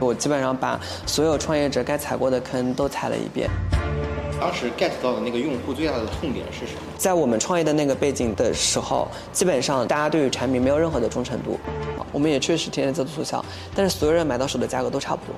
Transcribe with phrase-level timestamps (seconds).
[0.00, 3.48] 我基本上把所有创业者该踩过的坑都踩了一遍。
[4.40, 6.80] 当时 get 到的那个用户最大的痛点是什么？
[6.96, 11.58] 在我们创业的那个背景的时候，基本上大家对于产品没有任何的忠诚度。
[12.12, 15.34] 我们也确实天天在做促销，但是所有人买到手的价格都差不多。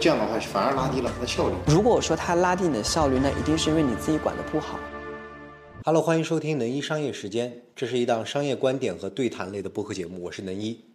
[0.00, 1.54] 这样的话反而拉低了它的效率。
[1.68, 4.80] 如果说它拉低你的效率，那一定是因为你自己管的不好。
[5.84, 10.91] Hello，欢迎收听能一商业时间，这是一档商业观点和对谈类的播客节目，我是能一。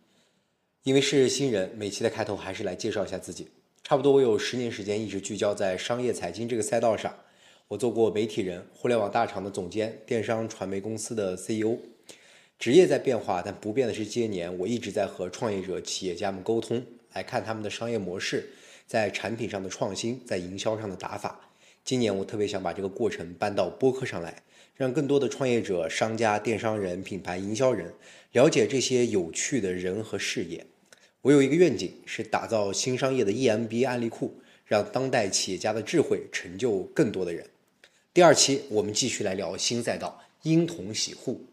[0.87, 3.45] 因为是新人，每期的开头还是来介绍一下自己。
[3.83, 7.13] 差不多我有十年时间一直聚焦在商业财经这个赛道上。
[7.67, 11.77] 我做过媒体人、互联网大厂的总监、电商传媒公司的 CEO。
[12.57, 16.81] 职业在变化，但不变的是，这些年我一直在和创业者、企业家们沟通，
[17.11, 18.47] 来看他们的商业模式，
[18.85, 21.49] 在产品上的创新，在营销上的打法。
[21.83, 24.41] 今年我特别想把这个过程搬到播客上来，
[24.73, 27.93] 让更多的创业者、商家、电商人、品牌营销人
[28.31, 30.65] 了解这些有趣的人和事业。
[31.27, 34.33] 我有一个愿景，是打造新商业的 EMBA 案例库，
[34.65, 37.45] 让当代企业家的智慧成就更多的人。
[38.13, 41.45] 第二期我们继续来聊新赛道——婴童洗护。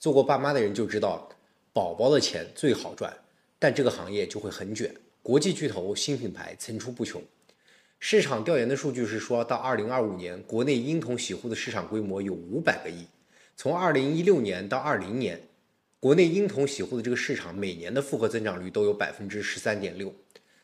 [0.00, 1.30] 做过爸妈的人就知道，
[1.72, 3.16] 宝宝的钱最好赚，
[3.60, 4.92] 但这个行业就会很卷。
[5.22, 7.22] 国际巨头、新品牌层出不穷。
[8.00, 13.06] 市场调研的数据是说，到二零二五年，国内婴童洗护的市场规模有五百个亿。
[13.54, 15.40] 从二零一六年到二零年，
[16.02, 20.12] 国内婴童洗护的这个市场每年的复合增长率都有百分之十三点六。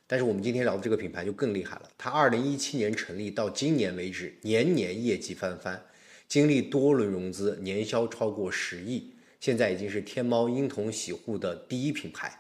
[0.05, 5.81] 但是我们今天聊的这个品牌就更厉害了，它二零一七年成立到今年为止，年年业绩翻番，
[6.27, 9.13] 经历多轮融资，年销超过十亿。
[9.39, 12.37] 现在已经是天猫婴童洗护的第一品牌，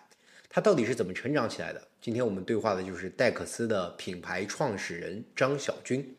[0.48, 1.80] 它到底是怎么成长起来的？
[2.00, 6.16] 今天我们对话的就是戴克斯的品牌创始人张小军。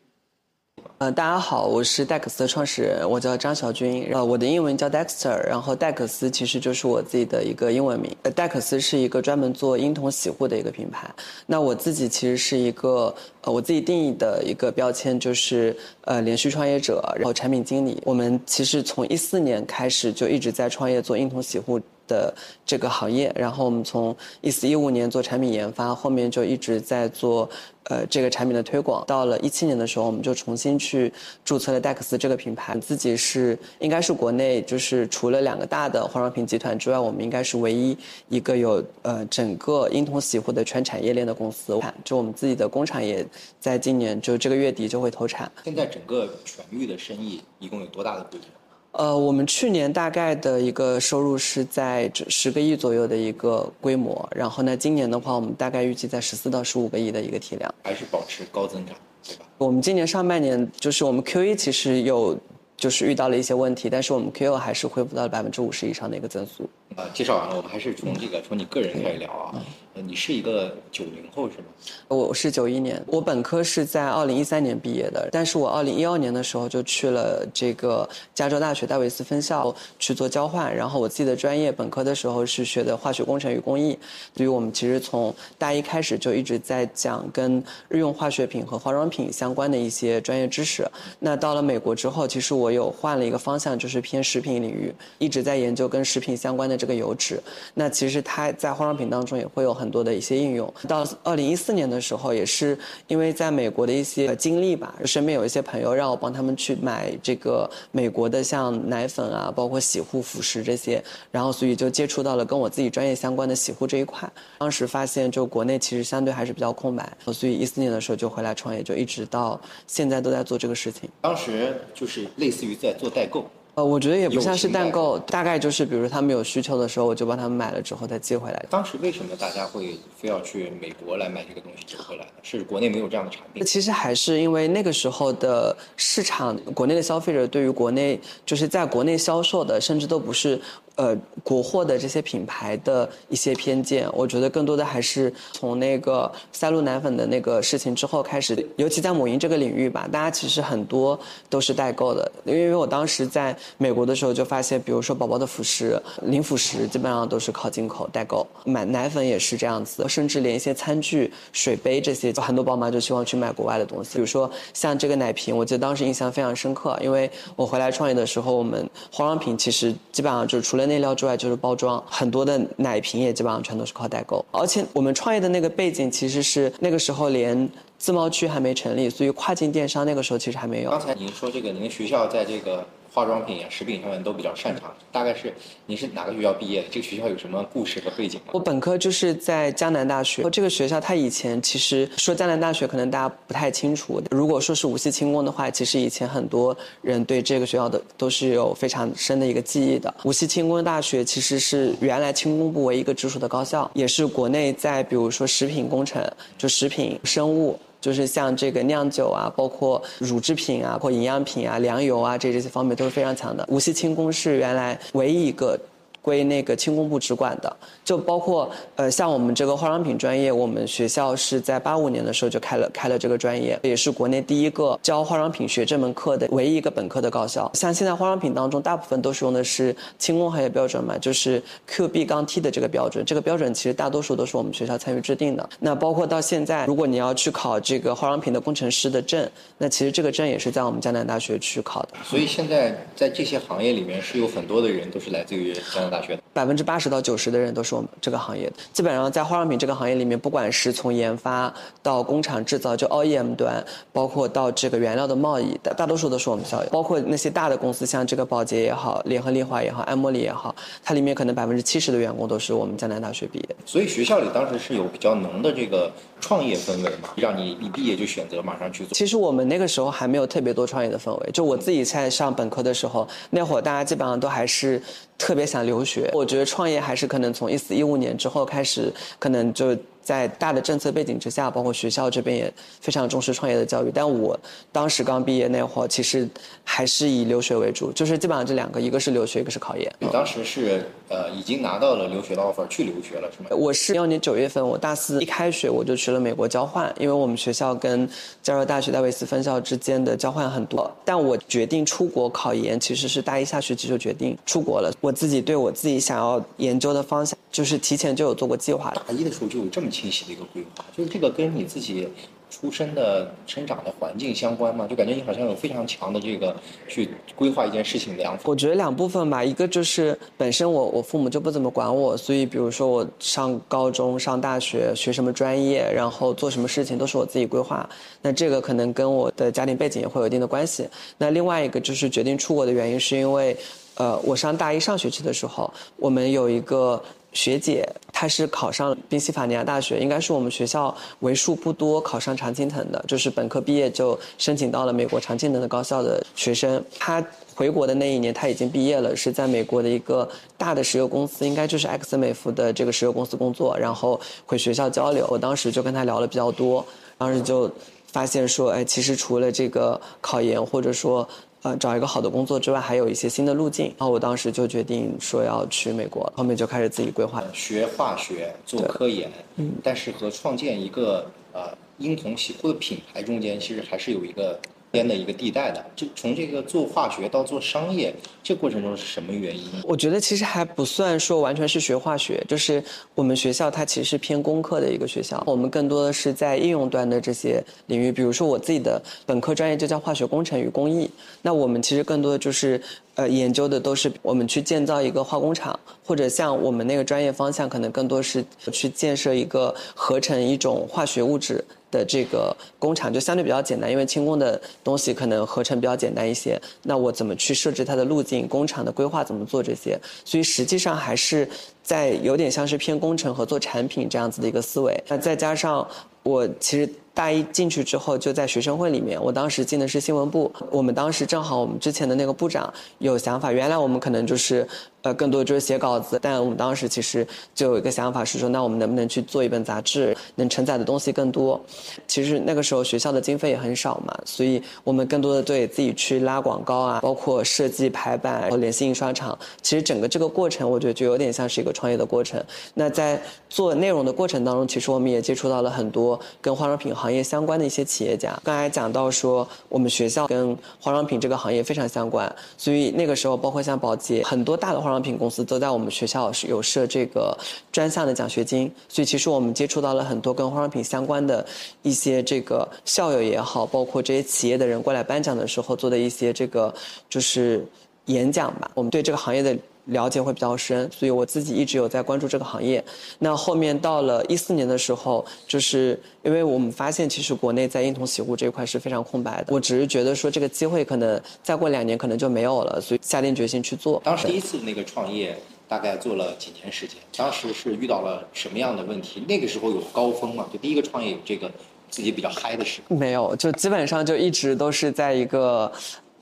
[0.98, 4.06] 呃，大家好，我是戴克斯的创始人，我叫张小军。
[4.12, 8.14] 呃，我的英文叫 Dexter，然后戴克斯其实就是我自己的一个英文名。
[8.22, 11.08] 呃戴克斯是一个专门做婴童洗护的一个品牌。
[11.46, 18.00] 那我自己其实是一个，呃，我自己定义的一个标签就是呃连续创业者，然后产品经理。
[18.04, 21.80] 我们其实从一四年开始就一直在创业做婴童洗护。
[22.10, 22.34] 的
[22.66, 27.48] 这个行业，然后我们从一四一五年做产品研发，后面就一直在做
[27.84, 29.04] 呃这个产品的推广。
[29.06, 31.12] 到了一七年的时候，我们就重新去
[31.44, 32.76] 注册了戴克斯这个品牌。
[32.80, 37.96] 自己是应该是国内就是除了两个大的化妆品集团之外，我们应该是唯一
[38.28, 41.78] 一个有呃整个婴童洗护的全产业链的公司。
[42.04, 43.24] 就我们自己的工厂也
[43.60, 45.50] 在今年就这个月底就会投产。
[45.62, 48.59] 现在整个全域的生意一共有多大的规模？
[48.92, 59.44] 呃，我们去年大概的一个收入是在十个亿左右的一个规模，然后呢，今年的话，我们大概预计在十四到十五个亿的一个体量，还是保持高增长，对吧？
[59.58, 62.36] 我们今年上半年就是我们 Q 一其实有
[62.76, 66.68] 就是遇到了一些问题，但是我们 Q 二还是恢复到了百分之五十以上的一个增速。
[66.96, 69.54] 呃，介绍完了，我们还是从这个从你个人开始聊啊。
[70.00, 71.64] 你是一个九零后是吗？
[72.08, 83.98] 我是九一年，我本科是在二零一三年毕业的，但是我二零一二年的时候就去了这个加州大学戴维斯分校去做交换，然后我自己的专业本科的时候是学的化学工程与工艺，
[84.36, 90.88] 所以我们其实从大一开始就一直在讲跟日用化学品和化妆品相关的一些专业知识。
[91.18, 97.40] 那到了美国之后，其实我有换了一个方向，就是偏食品领域，一直在研究跟食品相关的这个油脂。
[97.74, 100.72] 那其实它在化妆品当中也会有很多的一些应用。
[100.86, 102.78] 到二零一四年的时候，也是
[103.08, 114.30] 因为在美国的一些经历吧，身边有一些朋友让我帮他们去买这个美国的像奶粉啊，包括洗护辅食这些，然后所以就接触到了跟我自己专业相关的洗护这一块。
[114.58, 121.08] 当时发现就国内其实相对还是比较空白，所以一四年的时候就回来创业，就一直到现在都在做这个事情。
[121.20, 123.44] 当时就是类似于在做代购。
[123.80, 128.66] 呃，我觉得也不像是代购，大概就是比如他们有需求的时候，我就帮他们买了之后再寄回来。
[128.68, 132.30] 当时为什么大家会非要去美国来买这个东西寄回来呢？
[132.42, 133.64] 是国内没有这样的产品？
[133.64, 140.60] 其实还是因为那个时候的市场，国内的消费者对于国内就是在国内销售的，甚至都不是。
[141.00, 151.18] 呃，国货的这些品牌的一些偏见，我觉得更多的还是从那个赛璐奶粉的那个事情之后开始，尤其在母婴这个领域吧，大家其实很多
[151.48, 152.30] 都是代购的。
[152.44, 164.10] 因为我当时在美国的时候就发现，比如说宝宝的辅食、零辅食，基本上都是靠进口代购，买奶粉也是这样子，甚至连一些餐具、水杯这些，很多宝妈就希望去买国外的东西。
[164.16, 174.44] 比如说像这个奶瓶，我记得当时印象非常深刻，因为我回来创业的时候，我们化妆品其实基本上就除了内料之外就是包装，很多的奶瓶也基本上全都是靠代购。
[174.50, 180.90] 而且我们创业的那个背景其实是那个时候连自贸区还没成立，所以跨境电商那个时候其实还没有。
[180.90, 184.92] 刚才您说这个，您学校在这个化妆品啊、食品上面都比较擅长。
[185.10, 185.52] 大概是
[185.86, 186.88] 你是哪个学校毕业的？
[186.90, 188.40] 这个学校有什么故事和背景？
[188.52, 190.48] 我本科就是在江南大学。
[190.50, 194.22] 这个学校它以前其实说江南大学可能大家不太清楚。
[194.30, 200.12] 如果说是无锡轻工的话，其实以前很多人对这个学校的都是有非常深的一个记忆的。
[200.24, 206.22] 无锡轻工大学其实是原来轻工部唯一一个直属的高校，也是国内在比如说食品工程，
[206.56, 207.78] 就食品生物。
[208.00, 213.66] 就是像这个酿酒啊，包括乳制品啊，或营养品啊、粮油啊，这这些方面都是非常强的。
[213.68, 215.78] 无锡轻工是原来唯一一个。
[216.22, 227.70] 归那个轻工部直管的，就包括呃像我们这个化妆品专业，我们学校是在八五年的时候就开了开了这个专业，也是国内第一个教化妆品学这门课的唯一一个本科的高校。
[227.74, 233.24] 像现在化妆品当中，大部分都是用的是轻工行业标准嘛，就是 QB 杠 T 的这个标准。
[233.24, 235.66] 这个标准其实大多数都是我们学校参与制定的。
[235.78, 242.08] 那包括到现在，如果你要去考这个化妆品的工程师的证，那其实这个证也是在我们江南大学去考的。
[242.24, 246.09] 所以现在在这些行业里面，是有很多的人都是来自于江南。
[246.10, 248.72] 大学百分之八十到九十的人都是我们这个行业的。
[248.92, 251.72] 基本上在化妆品这个行业里面，不管是从研发
[252.02, 256.90] 到工厂制造，就 OEM 端，包括到这个原料的贸易，大大多数都是我们校友。
[256.90, 260.74] 包括那些大的公司，像这个宝洁也好，联合利华也好，爱茉莉也好，
[261.04, 263.76] 它里面可能百分之七十的员工都是我们江南大学毕业。
[263.86, 269.12] 所以学校里当时是有比较浓的这个创业氛围嘛，让你一毕业就选择马上去做。
[269.12, 271.50] 其实我们那个时候还没有特别多创业的氛围。
[271.52, 275.00] 就我自己在上本科的时候，那会儿大家基本上都还是。
[275.38, 279.96] 特别想留学，我觉得创业还是可能从一四一五年之后开始，可能就。
[280.22, 284.10] 在大的政策背景之下，包括学校这边也非常重视创业的教育。
[284.14, 284.58] 但我
[284.92, 286.48] 当时刚毕业那会儿，其实
[286.84, 290.12] 还是以留学为主，就是基本上这两个，一个是留学，一个是考研。
[290.18, 293.70] 你当时是呃已经拿到了留学的 offer 去留学了是吗？
[293.70, 298.28] 我是一二年九月份，我大四一开学我就去了美国交换，因为我们学校跟
[298.62, 301.10] 加州大学戴维斯分校之间的交换很多。
[301.24, 305.10] 但我决定出国考研，其实是大一下学期就决定出国了。
[305.20, 309.10] 我自己对我自己想要研究的方向，就是提前就有做过计划。
[309.26, 310.09] 大一的时候就有这么。
[310.10, 312.28] 清晰的一个规划，就是这个跟你自己
[312.70, 315.06] 出生的、生长的环境相关吗？
[315.06, 316.74] 就感觉你好像有非常强的这个
[317.08, 318.62] 去规划一件事情的样子。
[318.66, 328.08] 我觉得两部分吧，一个就是本身我我父母就不怎么管我，所以比如说我上高中、上大学学什么专业，然后做什么事情都是我自己规划。
[328.40, 331.08] 那这个可能跟我的家庭背景也会有一定的关系。
[331.38, 333.76] 那另外一个就是决定出国的原因，是因为
[334.14, 337.20] 呃，我上大一上学期的时候，我们有一个。
[337.52, 347.04] 学姐，她是考上宾夕法尼亚大学，应该是我们学校为数不多考上常青藤的，就是本科毕业就申请到了美国常青藤的高校的学生。
[347.18, 347.44] 她
[347.74, 350.48] 回国的那一年，她已经毕业了，是在美国的一个
[350.78, 355.46] 大的石油公司，应该就是 x 美孚的这个石油公司工作，然后回学校交流。
[355.50, 357.04] 我当时就跟她聊了比较多，
[357.36, 357.90] 当时就
[358.32, 361.48] 发现说，哎，其实除了这个考研，或者说。
[361.82, 364.06] 呃，找一个好的工作之外，还有一些新的路径。
[364.18, 367.62] 然后我当时就决定说要去美国，后面就开始自己规划。
[367.72, 374.78] 学化学，做科研，嗯，但是和创建一个呃婴童洗护的品牌中间，其实还是有一个。
[375.10, 379.84] 边的一个地带的，就从这个做化学到做商业，这过程中是什么原因？
[380.04, 383.02] 我觉得其实还不算说完全是学化学，就是
[383.34, 391.28] 我们学校它其实是偏工科的一个学校，我们更多的是在应用端的这些领域，比如说我自己的本科专业就叫化学工程与工艺，
[391.60, 393.00] 那我们其实更多的就是
[393.34, 401.84] 呃研究的都是我们去建造一个化工厂，或者像我们那个专业方向可能更多是去建设一个合成一种化学物质。
[402.10, 406.80] 的这个工厂就相对比较简单，因为轻工的东西可能合成比较简单一些。
[407.02, 408.66] 那我怎么去设置它的路径？
[408.68, 410.18] 工厂的规划怎么做这些？
[410.44, 411.68] 所以实际上还是
[412.02, 415.22] 在有点像是偏工程和做产品这样子的一个思维。
[415.28, 416.06] 那再加上
[416.42, 417.08] 我其实。
[417.32, 419.40] 大一进去之后，就在学生会里面。
[419.42, 420.70] 我当时进的是新闻部。
[420.90, 423.72] 我们当时正好，我们之前的那个部长有想法。
[423.72, 424.86] 原来我们可能就是，
[425.22, 426.38] 呃，更多就是写稿子。
[426.42, 431.80] 但我们当时其实就有一个想法，是说，那我们能不能去做一本杂志，能承载的东西更多？
[432.26, 439.58] 其实那个时候学校的经费也很少嘛，所以我们更多的对自己去拉广告啊，包括设计排版，然后联系印刷厂。
[439.80, 442.62] 其实整个这个过程，我觉得就有点像是一个创业的过程。
[442.92, 447.30] 那在做内容的过程当中，其实我们也接触到了很多跟化妆品行。
[447.30, 457.56] 业相关的一些企业家，刚才讲到说，我们学校跟化妆品这个行业非常相关，所以那个时候，包括像宝洁，很多大的化化妆品公司都在我们学校有设这个
[457.90, 461.66] 专项的奖学金，所以其实我们接触到了很多跟化妆品相关的
[462.02, 466.94] 一些这个校友也好，包括这些企业的人过来颁奖的时候做的一些这个
[467.28, 467.84] 就是
[468.26, 469.76] 演讲吧，我们对这个行业的。
[470.10, 473.02] 了解会比较深，所以我自己一直有在关注这个行业。
[473.38, 484.20] 那后面到了一四年的时候，就是因为我们发现其实国内在婴童洗护这一块是非常空白的，我只是觉得说这个机会可能再过两年可能就没有了，所以下定决心去做。
[484.24, 485.56] 当时第一次那个创业
[485.88, 489.42] 大概做了几年时间，当时是遇到了什么样的问题？
[489.48, 490.66] 那个时候有高峰嘛？
[490.72, 491.70] 就第一个创业有这个
[492.10, 493.14] 自己比较嗨的时刻？
[493.14, 495.90] 没有，就基本上就一直都是在一个。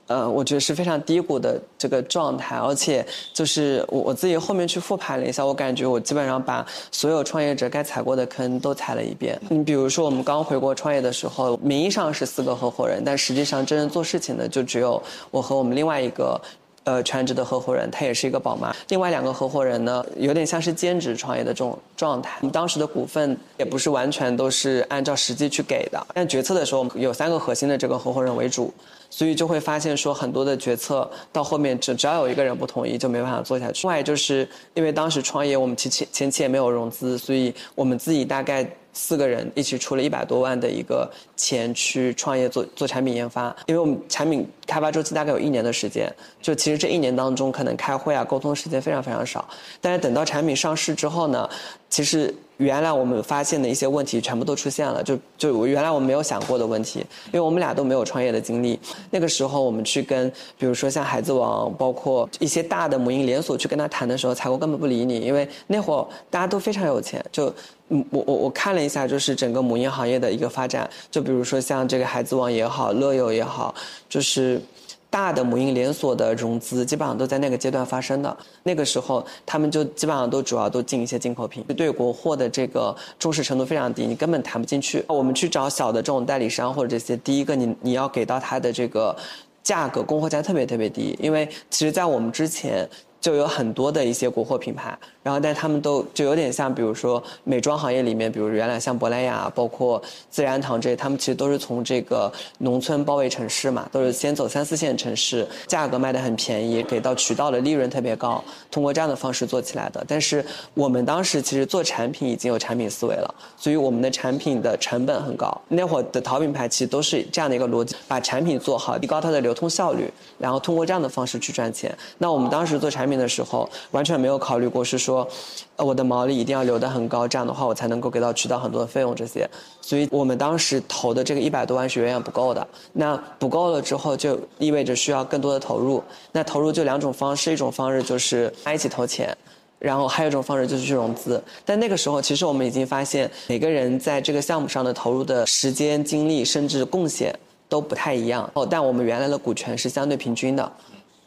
[0.09, 9.39] 呃，我觉得是非常低谷的这个状态，而且就是我我自己后面去复盘了一下，我感觉我基本上把所有创业者该踩过的坑都踩了一遍。
[9.49, 16.41] 你比如说，我们刚回国创业的时候，名义上是四个合伙人，但实际上真正做事情的就只有我和我们另外一个。
[16.85, 18.73] 呃，全职的合伙人，他也是一个宝妈。
[18.87, 22.37] 另外两个合伙人呢，有点像是兼职创业的这种状态。
[22.39, 28.73] 我们当时的股份也不是完全都是按照实际去给的，但决策的时候有三个核心的这个合伙人为主，
[29.09, 33.87] 所以就会发现说很多的决策到后面只只要有一个人不同意，就没办法做下去。
[33.87, 38.69] 另外就是因为当时创业，我们前前前期也没有融资，所以我们自己大概。
[38.91, 46.11] 四个人一起出了一百多万的一个钱去创业做做产品研发，因为我们产品开发周期大概有一年的时间，
[46.41, 49.47] 就其实这一年当中可能开会啊沟通时间非常非常少，
[49.79, 51.47] 但是等到产品上市之后呢，
[51.87, 52.33] 其实。
[52.59, 58.77] 原来我们发现的一些问题全部都出现了，就就原来我们没有想过的问题，因为我们俩都没有创业的经历。
[59.09, 67.23] 那个时候我们去跟，比如说像孩子王，包括一些大的母婴连锁去跟他谈的时候，采购根本不理你，因为那会儿大家都非常有钱。
[67.31, 67.45] 就，
[67.87, 73.73] 嗯，我我我看了一下，就是整个母婴行业的一个发展，就比如说像这个孩子王也好，乐友也好，
[74.09, 74.61] 就是。
[75.09, 85.03] 大的母婴连锁的融资基本上都在那个阶段发生的，那个时候他们就基本上都主要都进一些进口品，对国货的这个重视程度非常低，你根本谈不进去。
[85.07, 89.15] 我们去找小的这种代理商或者这些，第一个你你要给到他的这个
[89.63, 92.87] 价格供货价特别特别低，因为其实在我们之前。
[93.21, 110.01] 就有很多的一些国货品牌，然后但他们都就有点像，比如说美妆行业里面，比如原来像珀莱雅，包括自然堂这些，他们其实都是从这个农村包围城市嘛，都是先走三四线城市，价格卖的很便宜，给到渠道的利润特别高，通过这样的方式做起来的。
[110.07, 115.61] 但是我们当时其实做产品已经有产品思维了，所以我们的产品的成本很高。
[115.67, 121.93] 那会儿的淘品牌其实都是这样的一个逻辑，把产品做好，提高它的流通效率，然后通过这样的方式去赚钱。
[122.17, 123.08] 那我们当时做产品。
[123.09, 125.27] 面的时候完全没有考虑过是说，
[125.75, 129.49] 呃，我的毛利一定要留得很高，这样的话我才能够给到渠道很多的费用这些。
[129.81, 132.65] 所以我们当时投的这个一百多万是远远不够的。
[132.93, 136.03] 那不够了之后，就意味着需要更多的投入。
[136.31, 139.35] 那投入就两种方式，一种方式就是大家一起投钱，
[139.79, 141.41] 然后还有一种方式就是去融资。
[141.65, 147.33] 但那个时候，其实我们已经发现每个人在这个项目上的投入的时间、精力，甚至贡献
[147.67, 148.47] 都不太一样。
[148.53, 150.71] 哦，但我们原来的股权是相对平均的。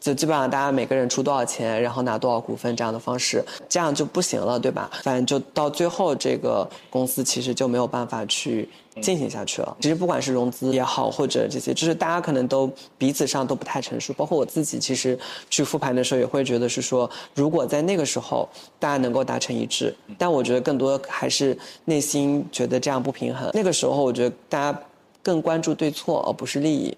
[0.02, 4.90] 就基本上大家每个人出多少钱，然后拿多少股份这样的方式，这样就不行了，对吧？
[5.04, 8.68] 反正就到最后，这个公司其实就没有办法去
[9.00, 9.76] 进行下去了。
[9.80, 12.68] 其实不管是融资也好，或者这些，就是大家可能都
[12.98, 14.12] 彼此上都不太成熟。
[14.14, 15.16] 包括我自己，其实
[15.48, 18.48] 去复盘的时候也会觉得是说，如果在那个时候
[18.80, 23.48] 大家能够达成一致，但我觉得更多还是内心觉得这样不平衡。
[23.54, 24.76] 那个时候，我觉得大家
[25.22, 26.92] 更关注对错，而不是利益。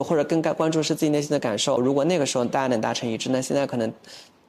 [0.00, 1.80] 或者更该关注是自己内心的感受。
[1.80, 3.92] 如果那个时候大家能达成一致，那现在可能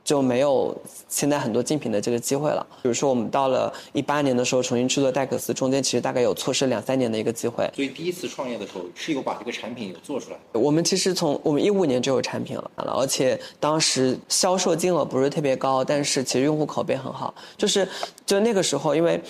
[0.03, 0.75] 就没有
[1.09, 2.65] 现在很多竞品的这个机会了。
[2.81, 7.69] 比如说，我们到了一八年的时候重新去做戴克斯，中间其实大概有错失两三年的一个机会。
[7.75, 10.37] 所以第一次创业的时候是有把这个产品有做出来。
[10.53, 17.33] 我们其实从我们一五年就有产品了，而且当时销售金额不是特别高，但是其实用户口碑很好。
[17.55, 17.87] 就是
[18.25, 19.21] 就那个时候，因为。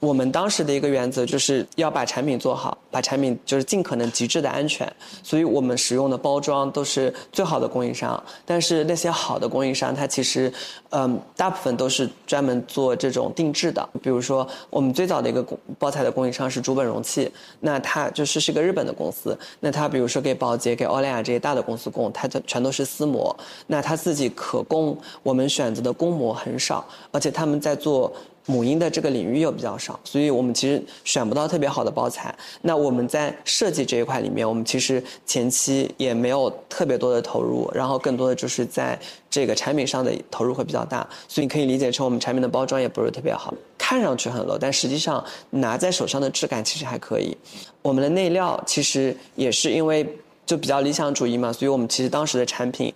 [0.00, 4.90] 我们当时的一个原则就是要把产品做好，把产品就是尽可能极致的安全，
[5.24, 8.22] 所以我们使用的包装都是最好的供应商。
[8.46, 10.52] 但是那些好的供应商，它其实，
[10.90, 13.88] 嗯，大部分都是专门做这种定制的。
[14.00, 15.44] 比如说，我们最早的一个
[15.80, 17.28] 包材的供应商是竹本容器，
[17.58, 19.36] 那它就是是个日本的公司。
[19.58, 23.36] 那它比如说给宝洁、给欧莱雅这些大的公司供，它的全都是丝膜。
[23.66, 28.12] 那它自己可供我们选择的公膜很少，而且他们在做。
[28.50, 32.34] 母婴的这个领域又比较少，所以我们其实选不到特别好的包材。
[32.62, 41.06] 那我们在设计这一块里面，我们其实前期也没有特别多的投入，然后更多的就是在这个产品上的投入会比较大。
[41.28, 47.36] 所以你可以理解成我们产品的包装也不是特别好，看上去很 low，但实际上拿在手上的质感其实还可以。
[47.82, 50.08] 我们的内料其实也是因为
[50.46, 52.90] 就比较理想主义嘛，所以我们其实当时的产品。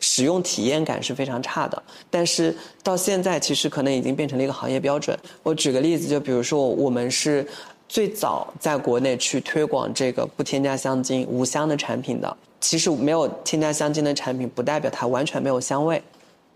[0.00, 5.18] 使用体验感是非常差的，但是到现在其实可能已经变成了一个行业标准。
[5.42, 7.46] 我举个例子，就比如说我们是
[7.88, 12.36] 最早在国内去推广这个不添加香精、无香的产品的。
[12.60, 16.02] 其实没有添加香精的产品，不代表它完全没有香味。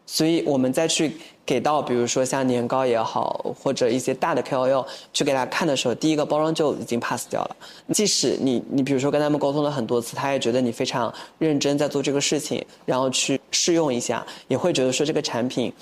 [0.06, 1.12] 所以我们再去
[1.50, 7.56] 给到，比如说像年糕也好，或者一些大的 KOL 去给他看的时候，第一个包装就已经 pass 掉了。
[7.92, 15.72] 即使你你比如说跟他们沟通了很多次，他也觉得你非常认真在做这个事情，然后去试用一下，也会觉得说这个产品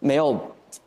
[0.00, 0.36] 没有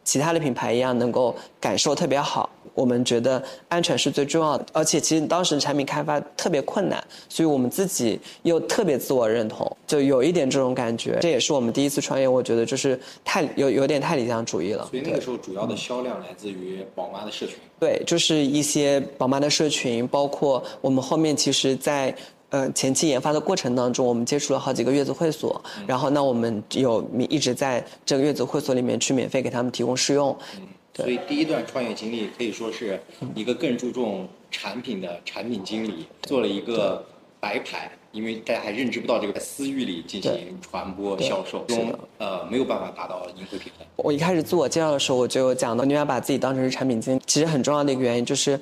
[0.03, 2.49] 其他的品牌一样能够感受特别好。
[2.75, 11.17] 我们觉得安全是最重要的，而且其实当时产品开发特别困难，所以我们自己又特别自我认同，就有一点这种感觉。
[11.21, 14.85] 这也是我们第一次创业，我觉得就是太有有点太理想主义了。
[14.91, 17.55] 所以那个时候主要的销量来自于宝妈的社群。
[17.79, 22.13] 对，就是一些宝妈的社群，包括我们后面其实，在
[22.49, 30.35] 呃前期研发的过程当中，我们接触了好几个月子会所，然后那我们有一直在这个月子会所里面去免费给他们提供试用。
[30.95, 32.99] 所以第一段创业经历可以说是
[33.35, 37.05] 一个更注重产品的产品经理做了一个
[37.39, 43.85] 白牌，因为大家还认知不到这个私域里进行传播销售中，呃，没有办法达到盈亏平衡。
[43.97, 48.59] 我一开始自我介绍的时候，我就讲到，你要把自己当成是产品经理，其实很重要的一个原因就是。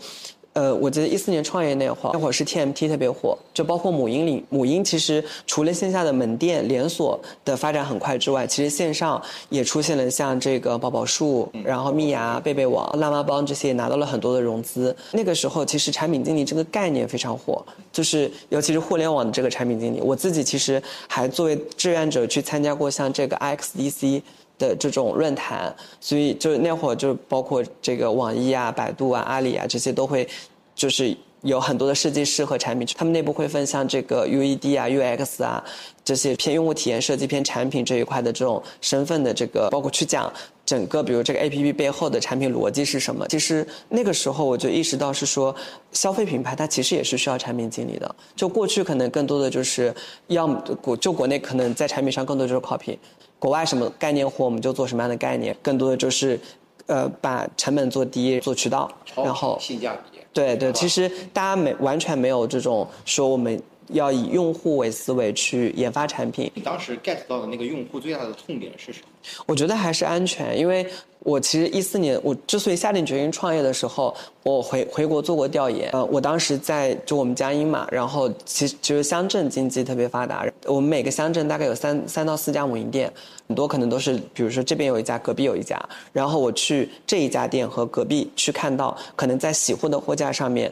[0.54, 14.96] 呃，我记得一四年创业那会儿，那会儿是 TMT 特别火，就包括母婴里，母婴其实除了线下的门店连锁的发展很快之外，其实线上也出现了像这个宝宝树，然后蜜芽、贝贝网、辣妈帮这些也拿到了很多的融资。
[15.12, 24.22] 那个时候其实产品经理这个概念非常火，就是尤其是互联网的这个产品经理，我自己其实还作为志愿者去参加过像这个 IXDC。
[24.64, 30.28] 的这种论坛，所以就那会儿就包括这个网易啊、百度啊、阿里啊这些都会，
[30.74, 35.62] 就是有很多的设计师和产品，他们内部会分像这个 UED 啊、UX 啊
[36.06, 40.32] 这些偏用户体验设计、偏产品这一块的这种身份的这个，包括去讲
[40.66, 43.28] 整个比如这个 APP 背后的产品逻辑是什么。
[43.28, 45.54] 其实那个时候我就意识到是说，
[45.92, 48.16] 消费品牌它其实也是需要产品经理的。
[48.36, 49.94] 就过去可能更多的就是
[50.28, 52.98] 要么国就国内可能在产品上更多就是 copy。
[53.44, 56.40] 国外什么概念货，我们就做什么样的概念，更多的就是，
[56.86, 60.20] 呃，把成本做低，做渠道，然后性价比。
[60.32, 66.50] 对对，其实大家没完全没有这种说我们要以用户为思维去研发产品。
[66.56, 69.08] 你当时 get 到的那个用户最大的痛点是什么？
[69.46, 70.86] 我觉得还是安全，因为。
[71.26, 74.14] 我其实一四年，我之所以下定决心创业的时候，
[74.44, 75.90] 我回回国做过调研。
[75.94, 83.10] 呃，我当时在就我们江阴嘛，然后其实就是乡镇经济特别发达，我们每个乡镇大概有三三到四家母婴店，
[83.48, 85.82] 很多可能都是比如说这边有一家，隔壁有一家，
[86.12, 90.70] 然后我去这一家店和隔壁去看到，可能在洗护的货架上面。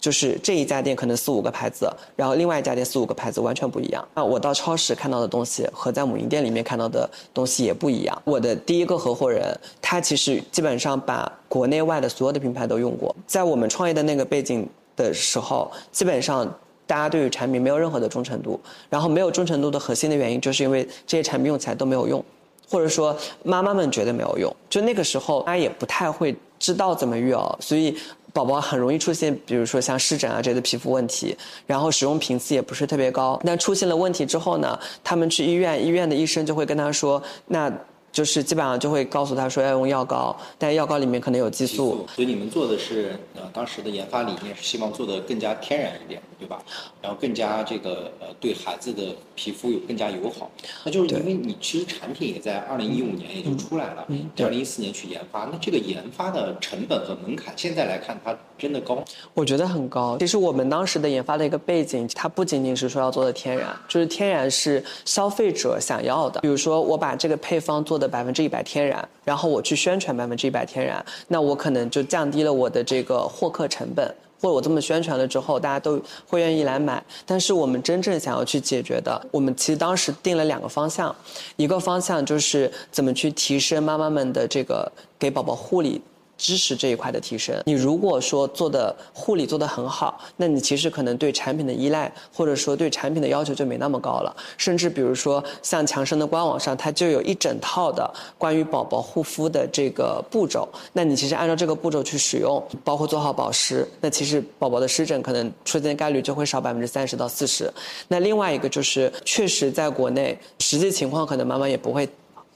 [0.00, 1.86] 就是这一家店可能四五个牌子，
[2.16, 4.02] 然后另外一家店四五个牌子完全不一样。
[4.14, 8.22] 那我到超市看到的东西和在母婴店里面看到的东西也不一样。
[8.24, 13.14] 我的第一个合伙人，他其实基本上把国内外的所有的品牌都用过。
[13.26, 16.46] 在我们创业的那个背景的时候，基本上
[16.86, 18.58] 大家对于产品没有任何的忠诚度。
[18.88, 22.24] 然后没有忠诚度的核心的原因，就是因为这些产品用起来都没有用，
[22.70, 24.56] 或者说妈妈们觉得没有用。
[24.70, 27.94] 就那个时候，大家也不太会知道怎么育儿，所以。
[28.32, 33.40] 宝宝很容易出现，比如说像湿疹啊这类的皮肤问题，然后使用频次也不是特别高。
[33.42, 37.72] 那出现了问题之后呢，他们去医院，医院的医生就会跟他说，那。
[38.12, 42.06] 就是基本上就会告诉他说要用药膏，但药膏里面可能有激素。
[42.14, 46.60] 所以你们做的是呃当时的研发理念是希望做的更加天然一点，对吧？
[47.00, 50.50] 然后更加这个呃对孩子的皮肤有更加友好。
[50.84, 54.04] 那就是因为你其实产品也在二零一五年也就出来了，
[54.38, 59.04] 二零一四年去研发，那这个研发的成本和门槛现在来看它真的高？
[59.34, 60.18] 我觉得很高。
[60.18, 66.40] 其实我们当时的研发的一个背景，它不仅仅是说要做的天然，就是天然是消费者想要的。
[66.40, 67.99] 比如说我把这个配方做。
[68.00, 77.00] 的百分之一百天然，然后我去宣传百分之一百天然，那我可能就降低了我的这个获客成本，或者我这么宣传了之后，大家都会愿意来买。
[77.26, 81.14] 但是我们真正想要去解决的，我们其实当时定了两个方向，
[81.56, 86.00] 一个方向就是怎么去提升妈妈们的这个给宝宝护理。
[86.40, 94.34] 知识这一块的提升，你如果说做的护理做得很好，那你其实可能对产品的依赖，或者说对产品的要求就没那么高了。
[94.56, 100.66] 甚至比如说像强生的官网上，它就有一整套的关于宝宝护肤的这个步骤。
[100.94, 107.70] 那你其实按照这个步骤去使用，包括做好保湿，那其实宝宝的湿疹可能出现概率就会少百分之三十到四十。
[108.08, 112.08] 那另外一个就是，确实在国内实际情况可能妈妈也不会。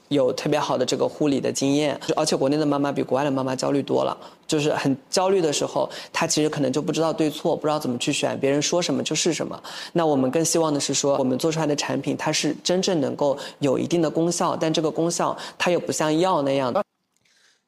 [0.09, 4.17] 有特别好的这个护理的经验，而且国内的妈妈比国外的妈妈焦虑多了。
[4.47, 9.59] 就是很焦虑的时候，她其实可能就不知道对错，不知道怎么去选，别人说什么就是什么。
[9.91, 16.73] 那我们更希望的是说，我们做出来的产品，它是真正能够有一定的功效，但这个功效它又不像药那样。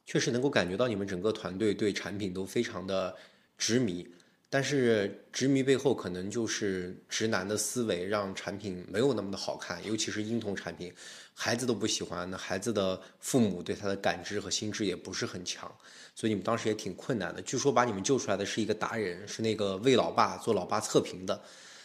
[0.05, 3.13] 确实能够感觉到你们整个团队对产品都非常的
[3.57, 4.07] 执迷。
[4.49, 10.93] 但是执迷背后可能就是直男的思维，让产品没有那么的好看，尤其是婴童产品，
[11.39, 15.71] 孩子都不喜欢，那孩子的父母对他的感知和心智也不是很强，
[16.15, 17.39] 所以你们当时也挺困难的。
[17.43, 21.39] 据说把你们救出来的是一个达人，是那个魏老爸做老爸测评的。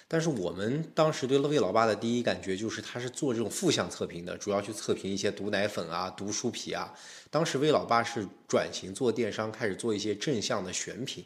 [0.08, 6.90] 但是我们当时对魏老爸的第一感觉就是他是做这种负向测评的，主要去测评一些毒奶粉啊、毒书皮啊。
[7.30, 11.22] 当时魏老爸是转型做电商，开始做一些正向的选品。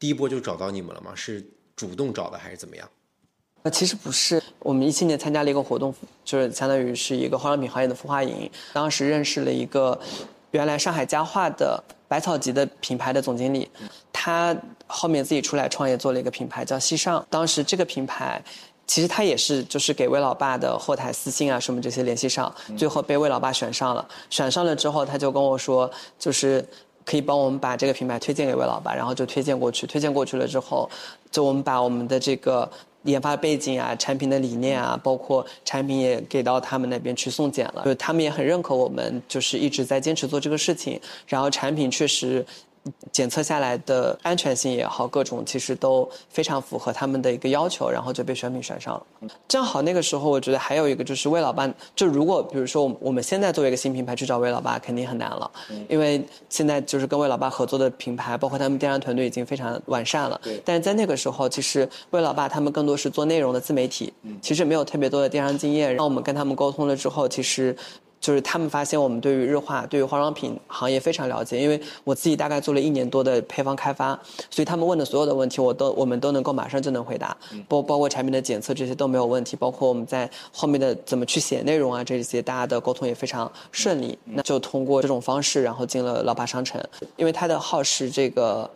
[0.00, 1.14] 第一波就找到你们了吗？
[1.14, 1.44] 是
[1.76, 2.90] 主动找的还是怎么样？
[3.62, 5.94] 呃，其实不是，我们一七年参加了一个活动，
[6.24, 8.50] 就是相当于是一个化妆品行业的孵化营。
[8.72, 9.98] 当时认识了一个
[10.50, 13.70] 原来上海家化的百草集的品牌的总经理，
[14.12, 14.56] 他
[14.88, 17.24] 后面自己出来创业做了一个品牌叫西尚。
[17.30, 18.42] 当时这个品牌，
[18.86, 24.04] 其实他也是就是给魏老爸的后台私信啊什么这些联系上，最后被魏老爸选上了。
[24.28, 26.66] 选上了之后，他就跟我说，就是。
[27.04, 29.88] 可以帮我们把这个品牌推荐给魏老爸，然后就推荐过去。
[29.88, 30.88] 推荐过去了之后，
[31.32, 32.70] 就我们把我们的这个
[33.04, 37.82] 研发背景啊、产品的理念啊，包括产品也给到他们那边去送检了。
[37.84, 41.00] 就他们也很认可我们，就是一直在坚持做这个事情。
[41.26, 42.44] 然后产品确实。
[43.12, 49.30] 检测下来的安全性也好，各种其实都非常符合他们的一个要求，然后就被选品选上了。
[49.46, 55.50] 正好那个时候，我觉得还有一个就是魏老爸，就如果比如说我们现在作为一个新品牌去找魏老爸，肯定很难了，
[55.88, 60.40] 因为现在就是跟魏老爸合作的品牌，包括他们电商团队已经非常完善了。
[60.64, 65.90] 但是在那个时候，其实魏老爸他们更多是做内容的自媒体，其实没有特别多的电商经验。
[65.90, 67.76] 然后我们跟他们沟通了之后，其实。
[68.22, 84.16] 就是他们发现我们对于日化、对于化妆品行业非常了解，因为我自己大概做了一年多的配方开发，所以他们问的所有的问题，我都我们都能够马上就能回答，包包括产品的检测这些都没有问题，包括我们在后面的怎么去写内容啊这些，大家的沟通也非常顺利。
[84.24, 86.80] 那就通过这种方式，然后进了老爸商城，
[87.16, 88.70] 因为他的号是这个。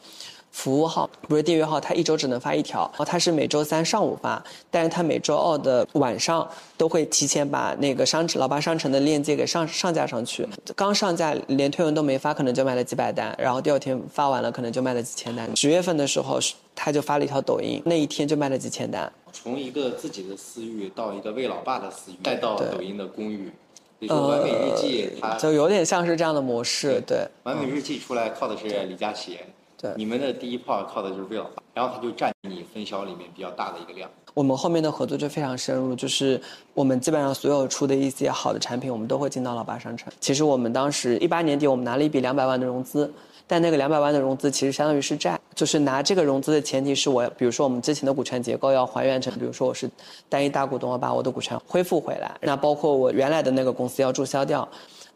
[0.56, 15.54] 服务号不是订阅号，它一周只能发一条，然后它是每周三上午发，但是它每周二的晚上都会提前把那个商城老爸商城的链接给上上架上去，刚上架连推文都没发，可能就卖了几百单，然后第二天发完了，可能就卖了几千单。
[15.54, 16.40] 十月份的时候，
[16.74, 19.12] 他就发了一条抖音，那一天就卖了几千单。
[19.34, 23.52] 从一个自己的私域到一个为老爸的私域，再到抖音的公域，
[23.98, 27.28] 比如说完美日记，它就有点像是这样的模式，对。
[27.42, 29.38] 完美日记出来靠的是李佳琦。
[29.80, 34.08] 对，你们的第一炮靠的就是魏老板，然后他就占你分销里面比较大的一个量。
[34.32, 36.40] 我们后面的合作就非常深入，就是
[36.74, 40.12] 我们基本上所有出的一些好的产品，我们都会进到老八商城。
[40.20, 43.10] 其实我们当时一八年底，我们拿了一笔两百万的融资，
[43.46, 49.90] 但那个两百万的融资其实相当于是债，就是拿这个融资的前提是我，比如说我们之前的股权结构要还原成，比如说我是
[50.28, 54.66] 单一大股东，我把我的股权恢复回来，那包括我原来的那个公司要注销掉。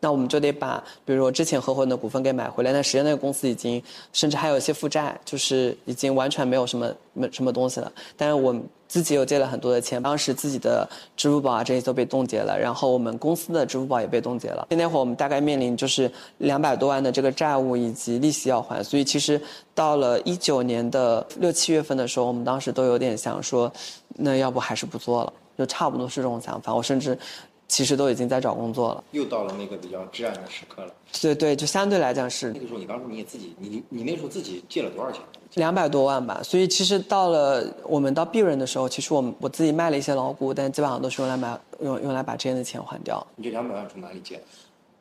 [0.00, 2.72] 那我们就得把，比如说之前合伙人的股份给买回来。
[2.72, 3.82] 那实际上那个公司已经，
[4.14, 7.92] 甚至还有一些负债，就是已经完全没有什么没什么东西了。
[8.16, 8.54] 但是我
[8.88, 14.66] 自己又借了很多的钱，当时自己的支付宝啊这些都被冻结了，然后我们公司的支付宝也被冻结了。
[14.70, 19.38] 那会儿我们大概面临就是两百多万的这个债务以及利息要还，所以其实
[19.74, 23.70] 到了一九年的六七月份的时候，我们当时都有点想说，
[24.16, 26.74] 那要不还是不做了，就差不多是这种想法。
[26.74, 27.18] 我甚至。
[27.70, 30.92] 其实都已经在找工作了，又到了那个比较至暗的时刻了。
[31.22, 32.48] 对对，就相对来讲是。
[32.52, 35.22] 那个时候你当时你也自己，你你那时候自己借了多少钱？
[35.54, 36.42] 两百多万吧。
[36.42, 43.24] 所以其实到了我们到 B 润的时候，其实我们我自己卖了一些老股，但基本上都是用来买用用来把之前的钱还掉。
[43.36, 44.42] 你这两百万从哪里借的？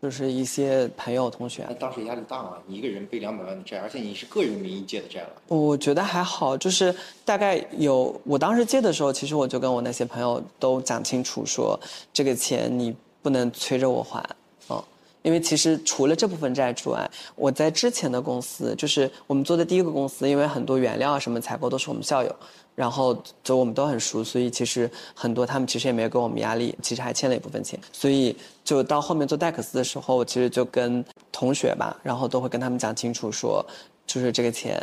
[0.01, 2.53] 就是一些朋友同学，当时压力大吗？
[2.65, 5.29] 你一个人背两百万的债，而且你是个人名义借的债了。
[5.47, 11.77] 我觉得还好，就是大概有，我当时借的时候，其实我就跟我那些朋友都讲清楚，说
[12.13, 14.23] 这个钱你不能催着我还，
[14.69, 14.81] 嗯，
[15.21, 22.33] 因为其实除了这部分债之外，我在之前的公司，就是我们做的第一个公司，因为很多原料啊什么采购都是我们校友。
[22.79, 27.77] 然后就我们都很熟，所以其实很多他们其实也没有给我们压力，其实还欠了一部分钱。
[27.91, 33.65] 所以就到后面做戴克斯的时候，我其实就跟同学吧，然后都会跟他们讲清楚说，
[34.07, 34.81] 就是这个钱，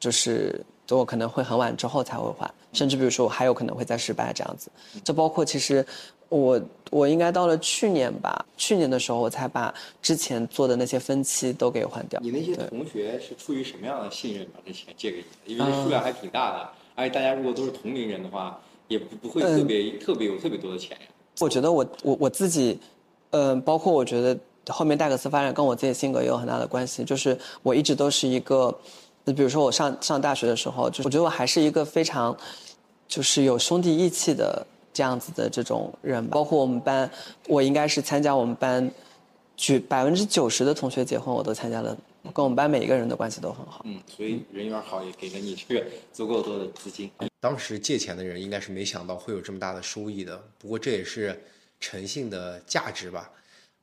[0.00, 4.68] 就是我可能会很晚之后才会还，甚至比如说我还有可能会再失败这样子。
[5.04, 5.86] 就包括其实
[6.28, 9.72] 我我应该到了去年吧，去年的时候我才把
[10.02, 12.20] 之前做的那些分期都给还掉。
[12.20, 15.64] 你那些同学是出于什么样的信任把这钱借给你的？
[15.64, 16.68] 因为数量还挺大的。
[16.98, 18.58] 而且大家如果都是同龄人的话，
[18.88, 21.06] 也不不会特别特别有特别多的钱呀。
[21.38, 22.76] 我觉得我我我自己，
[23.30, 24.36] 嗯，包括我觉得
[24.68, 27.04] 后面戴克斯发展跟我自己性格也有很大的关系。
[27.04, 28.76] 就是我一直都是一个，
[29.26, 32.36] 比如说我上上大学的时候，就我觉得我还是一个非常，
[33.06, 36.26] 就是有兄弟义气的这样子的这种人。
[36.26, 37.08] 包括我们班，
[37.46, 38.90] 我应该是参加我们班，
[39.56, 41.96] 举百分之九十的同学结婚，我都参加了
[42.34, 43.82] 跟我们班每一个人的关系都很好。
[43.84, 47.10] 嗯，所以人缘好也给了你这个足够多的资金。
[47.40, 51.40] 当时借钱的人应该是没想到会有这么大的收益的，不过这也是
[51.80, 53.30] 诚信的价值吧。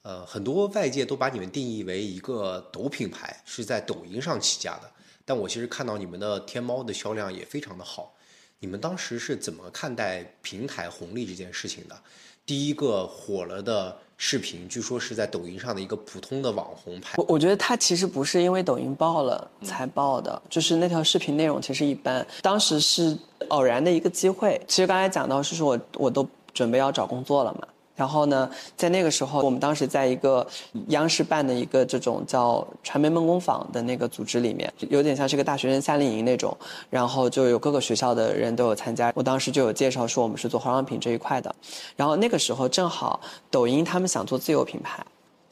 [0.02, 4.91] 呃，很多外界都把你们定义为一个抖品牌，是在抖音上起家的。
[5.26, 8.15] 但我其实看到你们的天猫的销量也非常的好。
[8.60, 12.00] 你们当时是怎么看待平台红利这件事情的？
[12.45, 17.15] 第一个火了的视频，据说是在抖音上的一个普通的网红拍。
[17.17, 22.25] 我我觉得他其实不是因为抖音爆了才爆的，就是那条视频内容其实一般。
[22.41, 23.17] 当时是
[23.49, 24.60] 偶然的一个机会。
[24.67, 27.67] 其实刚才讲到是说我我都准备要找工作了嘛。
[27.96, 30.46] 然后呢，在那个时候，我们当时在一个
[30.88, 36.56] 央视办的一个这种叫传媒梦工坊的那个组织里面，有点像是个大学生夏令营那种，
[36.90, 39.12] 然后就有各个学校的人都有参加。
[39.16, 41.56] 我当时就有介绍说我们是做化妆品这一块的，
[41.96, 45.04] 然后那个时候正好抖音他们想做自有品牌。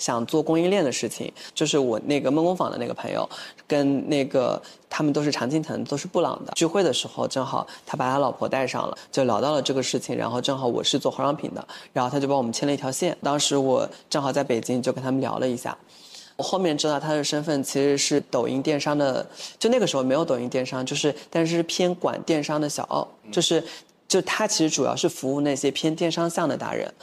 [0.04, 3.28] 想做供应链的事情，就是我那个梦工坊的那个朋友，
[3.66, 6.52] 跟那个他们都是常青藤，都是布朗的。
[6.58, 10.14] 聚会的时候，正好他把他老婆带上了，就聊到了这个事情。
[10.18, 13.18] 然后正好我是做化妆品的，然后他就帮我们牵了一条线。
[13.24, 15.78] 当时我正好在北京，就跟他们聊了一下。
[16.36, 19.26] 我后面知道他的身份其实是抖音电商的，
[19.58, 23.64] 就那个时候没有抖音电商，就是但是偏管电商的小奥，就是
[24.14, 26.94] 就他其实主要是服务那些偏电商向的达人。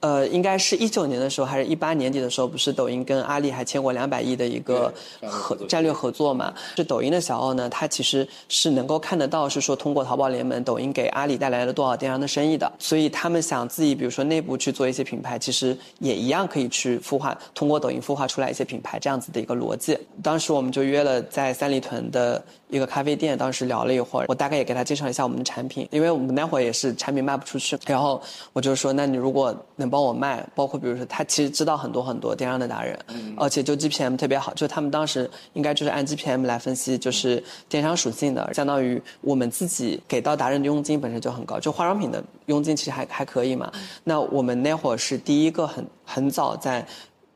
[0.00, 4.90] 呃，应该是一九年的时候，还是一八年底的时候，不是抖音跟阿里还签过两百亿的一个
[5.26, 6.54] 合战略合作嘛？
[6.76, 19.98] 是抖音的小奥呢，他其实是能够看得到，是说通过淘宝联盟，抖音给阿里带来了多少电商的生意的，所以他们想自己，比如说内部去做一些品牌，其实也一样可以去孵化，通过抖音孵化出来一些品牌，这样子的一个逻辑。
[20.22, 28.20] 当时我们就约了在三里屯的一个咖啡店，当时聊了一会儿，我大概也给他介绍一下我们的产品，因为我们那会儿也是产品卖不出去，然后
[28.52, 29.94] 我就说，那你如果能。
[29.94, 32.98] 帮我卖，包括比如说他其实知道很多很多电商的达人，
[33.36, 43.70] 而且就 GPM 特别好，就他们当时应该就是按 GPM 来分析，就是电商属性的，相当于我们自己给到达人的佣金本身就很高，就化妆品的佣金其实还还可以嘛。
[44.02, 46.84] 那我们那会儿是第一个很很早在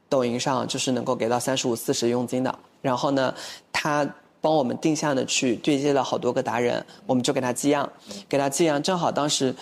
[0.08, 3.32] 抖音上就是能够给到三十五四十佣金的，然后呢，
[3.70, 4.04] 他
[4.40, 7.90] 帮我们定向的去对接了好多个达人，我们就给他寄样，
[8.28, 9.54] 给他寄样，正好当时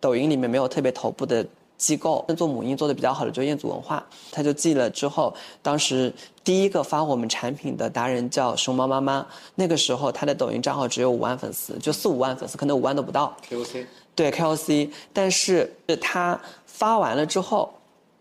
[0.00, 1.46] 抖音里面没有特别头部的。
[1.78, 4.02] 机构做母婴做的比较好的就彦祖文化，
[4.32, 6.10] 他就寄了之后，当时
[6.42, 9.26] 第一个发我们产品的达人叫熊猫妈妈，
[9.56, 13.36] 那个时候他的抖音账号只有五万粉丝，就四五万粉丝，可能五万都不到。
[13.50, 13.84] KOC。
[14.14, 17.70] 对 KOC，但是他发完了之后，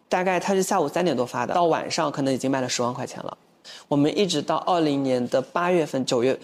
[0.10, 3.38] 大概他是下午三点多发的，到晚上可能已经卖了十万块钱了。
[3.88, 6.38] 我们一直到二零年的八月份、九月，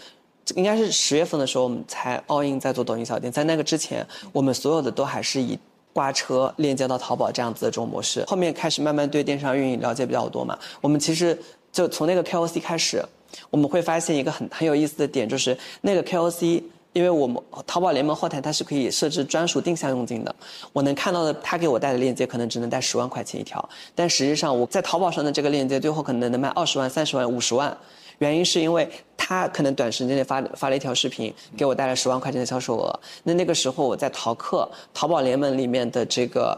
[0.55, 5.57] 应该是十月份的时候，我们才 all in 在做抖音小店，在那个之前，我们所有的都还是以。
[5.93, 10.57] 挂车链接到淘宝这样子的这种模式，后面开始慢慢对电商运营了解比较多嘛。
[10.79, 11.37] 我们其实
[11.69, 13.03] 就从那个 KOC 开始，
[13.49, 20.35] 我们会发现一个很很有意思的点，就是那个 KOC，因为我们淘宝联盟后台它是可以设置专属定向佣金的。
[20.73, 27.75] 我能看到的，他给我带的链接可能只能带十万块钱一条，但实际上我在淘宝上的这个链接最后可能能卖二十万、三十万、五十万。
[28.19, 32.99] 原因是因为他可能短时间内发发了一条视频，给我带来十万块钱的销售额。
[33.23, 36.55] 那那个时候我在淘客、淘宝联盟里面的这个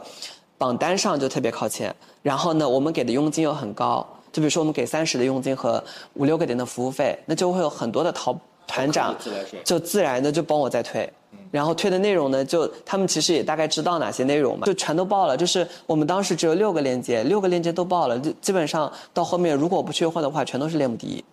[0.57, 1.95] 榜单上就特别靠前。
[2.21, 5.81] 然后呢，我们给的佣金又很高，就比如说我们给三十的佣金和
[6.15, 8.37] 五六个点的服务费，那就会有很多的淘
[8.73, 9.15] 团长
[9.63, 11.07] 就自然的就帮我在推。
[11.51, 15.37] 然后推的内容呢，就他们其实也大概知道哪些内容嘛，就全都报了。
[15.37, 21.23] 就是我们当时只有六个链接，六个链接都报了，就基本上到后面如果不缺货的话，全都是链目第一。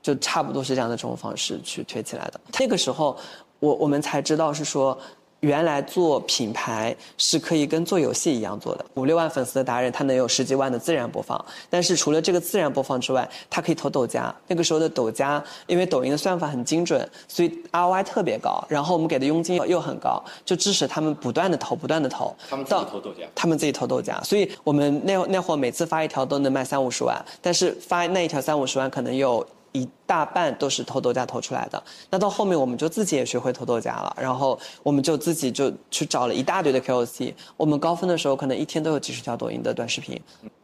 [0.00, 2.40] 就差不多是这样的这种方式去推起来的。
[2.60, 3.16] 那个时候，
[3.58, 4.96] 我我们才知道是说，
[5.46, 8.84] 原来做品牌是可以跟做游戏一样做的。
[8.94, 11.42] 五六万粉丝的达人，他能有十几万的自然播放。
[11.70, 14.34] 但是除了这个自然播放之外，他可以投抖加。
[14.48, 18.60] 那个时候的抖加，因为抖音的算法很精准，所以 ROI 特别高。
[18.68, 22.34] 然后我们给的佣金又很高，就支持他们不断的投，不断的投。
[22.50, 23.24] 他们自己投抖加。
[23.36, 29.46] 他们自己投抖加，所以我们那那会儿每次发一条都能卖三五十万，但是发那一条三五十万可能有。
[29.76, 40.18] 一大半都是投豆荚投出来的，那到后面我们就自己也学会投豆荚了，然后我们就自己就去找了一大堆的 KOC，我们高峰的时候可能一天都有几十条抖音的短视频。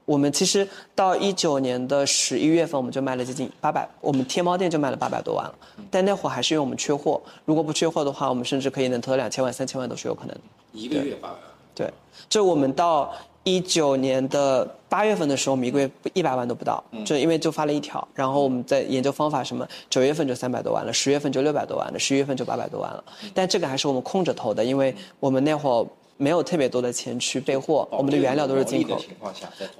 [0.04, 5.54] 我们其实到一九年的十一月份，我们就卖了接近八百，我们天猫店就卖了八百多万了。
[5.90, 10.40] 但那会儿还是因为我们缺货，如果不缺货的话，我们甚至可以能投两千万、三千万都是有可能的。
[10.72, 11.42] 一个月八百万。
[11.74, 11.92] 对，
[12.28, 13.12] 就我们到。
[13.44, 23.02] 一九年的八月份的时候，我们一个月一百万都不到，就因为就发了一条，然后我们在研究方法什么，九月份就三百多万了，十月份就六百多万了，十一月份就八百多万了。
[23.34, 25.86] 但这个还是我们空着投的，因为我们那会儿
[26.18, 29.02] 没有特别多的钱去备货，我们的原料都是进口。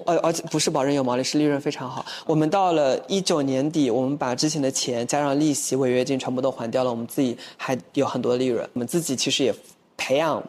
[0.06, 2.04] 呃，而且不是保证有毛利，是利润非常好。
[2.26, 8.68] 我们到了一九年底，我们把之前的钱加上利息、违约金全部都还掉了，我们自己还有很多利润。
[8.72, 9.54] 我们自己其实也
[9.96, 10.42] 培养，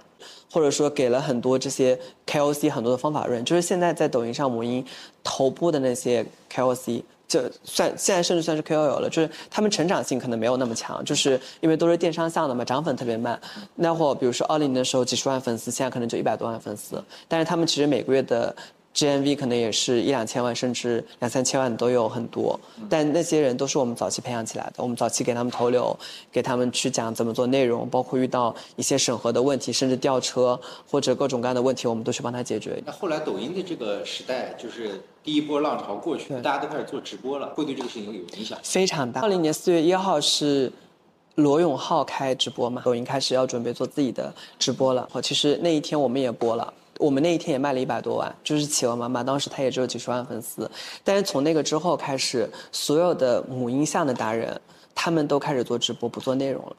[0.54, 4.86] 或者说给了很多这些 KOC 很多的方法论，就是现在在抖音上、母婴
[5.24, 7.02] 头部的那些 KOC。
[7.28, 13.42] 就算现在甚至算是 KOL 了，就是他们成长性可能没有那么强，就是因为都是电商向的嘛，涨粉特别慢。
[13.74, 18.56] 那会儿比如说二零年的时候几十万粉丝，现在可能就一百多万粉丝，但是他们其实每个月的。
[18.94, 24.84] GMV 可能也是一两千万，甚至两三千万都有很多，但那些人都是我们早期培养起来的。
[24.84, 25.98] 我们早期给他们投流，
[26.32, 32.82] 给他们去讲怎么做内容，包括遇到一些审核的问题，甚至吊车或者各种各样的问题，我们都去帮他解决。
[32.86, 38.58] 那后来抖音的这个时代，就是第一波浪潮过去，大家都开始做直播了，会对这个事情有影响？
[38.62, 39.22] 非常大。
[39.22, 40.72] 二零年四月一号是
[41.36, 45.10] 罗永浩开直播嘛，抖音开始要准备做自己的直播了。
[45.24, 46.72] 其实那一天我们也播了。
[47.04, 50.72] 我们那一天也卖了一百多万，就是企鹅妈妈，当时她也只有几十万粉丝，
[51.04, 54.60] 但是从那个之后开始，所有的母婴像的达人，
[54.96, 56.74] 他们都开始做直播，不做内容了。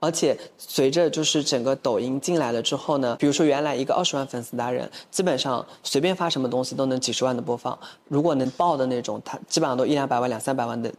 [0.00, 7.78] 而且随着就是整个抖音进来了之后呢，比如说原来一个二十万粉丝达人，基本上随便发什么东西都能几十万的播放，
[8.08, 10.92] 如果能爆的那种，他基本上都一两百万、两三百万的。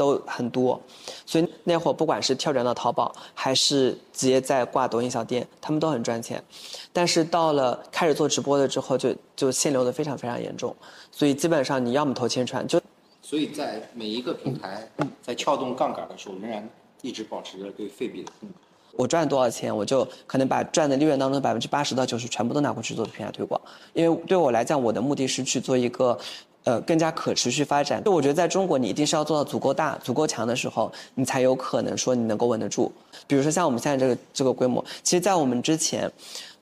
[0.00, 0.80] 都很多，
[1.26, 6.42] 所以那会儿不管是跳转到淘宝，还是直接在挂抖音小店，他们都很赚钱。
[6.90, 10.74] 但是到了开始做直播了之后，就就限流的非常非常严重，
[11.12, 12.80] 所以基本上你要么投千川，就
[13.20, 14.88] 所以在每一个平台
[15.20, 16.66] 在撬动杠杆的时候，仍然
[17.02, 18.54] 一直保持着对费比的控制。
[18.92, 23.60] 我赚多少钱，我就可能把赚的利润当中百分之八十到九十全部都拿过去做平台推广，
[23.92, 26.18] 因为对我来讲，我的目的是去做一个。
[26.64, 28.02] 呃，更加可持续发展。
[28.04, 32.92] 就我觉得，在中国，你一定是要做到足够大、足够强的时候，你才有可能说你能够稳得住。
[33.26, 36.10] 比如说，像我们现在这个这个规模，其实，在我们之前，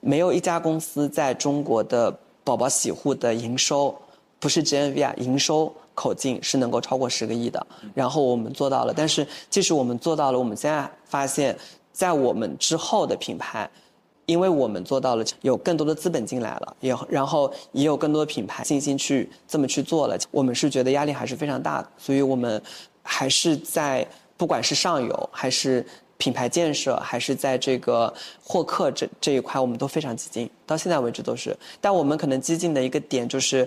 [0.01, 3.93] 没有一家公司在中国的宝宝洗护的营收，
[4.39, 7.67] 不是 GMV 啊，营收口径是能够超过十个亿的。
[7.95, 11.59] 然后我们做到了，但是即使我们做到了，我们现在发现，
[11.93, 13.69] 在我们之后的品牌。
[14.29, 20.19] 因为我们做到了，有更多的资本进来了，也然后也有更多的品牌信心去这么去做了。
[20.31, 22.63] 我们是觉得压力还是非常大的，所以我们
[23.03, 25.83] 还是在不管是上游还是
[26.19, 28.13] 品牌建设，还是在这个
[28.45, 30.51] 获客这这一块，我们都非常激进。
[30.67, 33.67] 到现在为止都是，但我们可能激进的一个点就是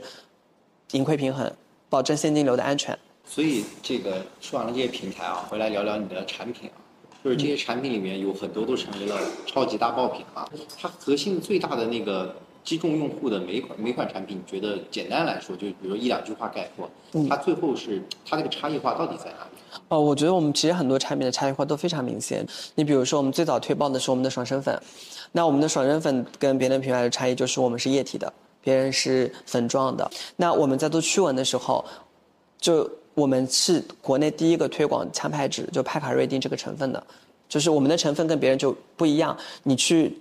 [0.92, 1.52] 盈亏平衡，
[1.90, 2.96] 保证现金流的安全。
[3.26, 6.78] 所以这个说完了这些平台啊，回来聊聊你的产品啊。
[7.24, 10.50] 就是这些产品里面有很多都成为了超级大爆品啊！
[10.80, 16.90] 它核心最大的那个击中用户的每款每款产品，你觉得简单来说，就比如一两句话概括，
[17.30, 19.82] 它最后是它那个差异化到底在哪里？
[19.90, 22.44] 哦，我觉得我们其实很多产品的差异化都非常明显。
[22.74, 24.76] 你比如说，我们最早推爆的是我们的爽身粉，
[25.32, 30.10] 那我们的爽身粉跟别的品牌的差异就是我们是液体的，别人是粉状的。
[30.36, 31.86] 那我们在做驱蚊的时候，
[32.60, 32.90] 就。
[33.14, 37.04] 我们是国内第一个推广羟牌质，就派卡瑞丁这个成分的，
[37.50, 39.38] 就是我们的成分跟别人就不一样。
[39.64, 40.18] 你去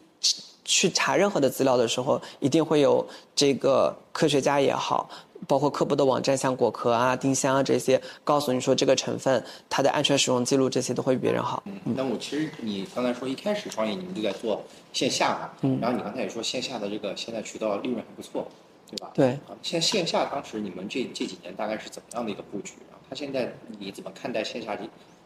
[0.65, 5.09] 去查任何的资料的时候，一定会有这个科学家也好，
[5.47, 11.63] 包括科普的网站，像果壳啊、丁香啊这些，告诉你说这个成分它的安全使用记录这些都会比别人好。
[11.67, 18.47] 嗯，那我其实你刚才说一开始创业你们就在做线下嘛，嗯，然后你刚才也说线下的这个现在渠道利润还不错。
[18.91, 19.11] 对吧？
[19.15, 22.99] 对啊，现线下当时你们这这几年大概是怎么样的一个布局啊？
[23.09, 24.83] 它现在你怎么看待线下的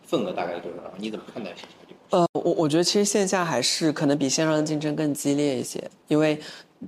[0.06, 0.92] 份额大概多少？
[0.98, 2.00] 你怎么看待线下这个？
[2.10, 6.38] 呃，我我觉得其实线下还是可能比线上的竞争更激烈一些，因为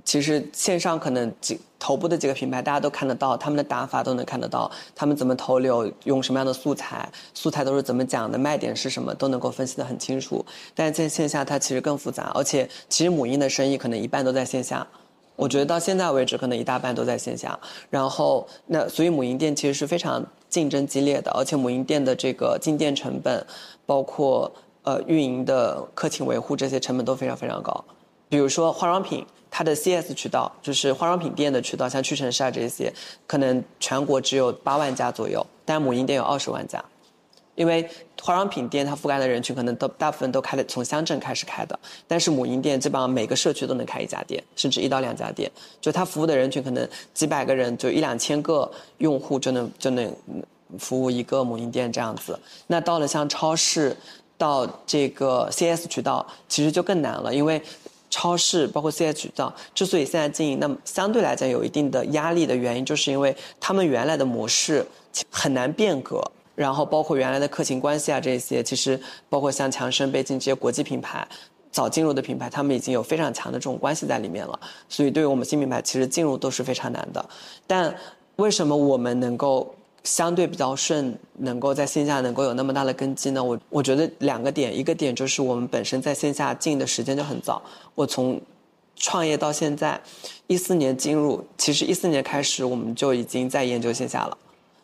[0.05, 10.45] 其实线上可能几头部的几个品牌大家都看得到，他们的打法都能看得到，他们怎么投流，用什么样的素材，素材都是怎么讲的，卖点是什么，都能够分析得很清楚。
[10.75, 14.87] 但是在线下它其实更复杂，而且其实母婴的生意可能一半都在线下。
[15.37, 17.57] 我觉得到现在为止，可能一大半都在线下。
[17.89, 23.45] 然后，那所以母婴店其实是非常竞争激烈的，而且母婴店的这个进店成本，
[23.85, 24.51] 包括
[24.83, 27.85] 呃运营的客情维护这些成本都非常非常高。
[28.27, 32.91] 比如说化妆品，它的 CS 渠道就是化妆品店的渠道，像屈臣氏啊这些，
[33.25, 36.83] 可能全国只有八万家左右，但母婴店有二十万家。
[37.55, 37.89] 因为
[38.21, 45.49] 化妆品店它覆盖的人群可能都大部分都开的从乡镇开始开的，但是母婴店基本上每个社区都能开一家店，甚至一到两家店。
[45.79, 50.13] 就它服务的人群可能几百个人，就一两千个用户就能就能
[50.79, 52.37] 服务一个母婴店这样子。
[52.65, 53.95] 那到了像超市，
[54.37, 57.61] 到这个 CS 渠道，其实就更难了，因为
[58.09, 64.85] 超市包括 CS 渠道之所以现在经营那么相对来讲有一定的压力的原因，就是因为他们原来的模式
[65.29, 66.23] 很难变革。
[66.57, 68.99] 然后包括原来的客情关系啊，这些其实
[69.29, 71.25] 包括像强生、贝金这些国际品牌，
[71.69, 77.23] 早进入的品牌，他们已经有非常强的这种关系在里面了，所以对于我们新品牌，其实进入都是非常难的。
[77.67, 77.95] 但
[78.37, 79.71] 为什么我们能够
[80.03, 83.43] 相对比较顺，能够在线下能够有那么大的根基呢？
[83.43, 87.61] 我我觉得两个点，一个点就是我们本身在线下进的时间就很早，
[87.93, 88.41] 我从
[88.95, 90.01] 创业到现在，
[90.47, 94.35] 一四年进入，其实一四年开始我们就已经在研究线下了。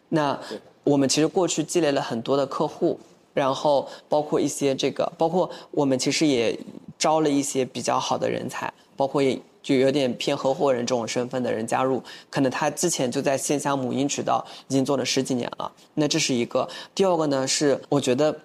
[0.09, 0.39] 那
[0.83, 2.99] 我们其实过去积累了很多的客户，
[3.33, 6.57] 然后包括一些这个，包括我们其实也
[6.97, 15.71] 招了一些比较好的人才，包括也就有点偏合伙人这种身份的人加入，可能他之前就在线下母婴渠道已经做了十几年了。
[15.93, 16.67] 那这是一个。
[16.93, 18.35] 第二个呢是我觉得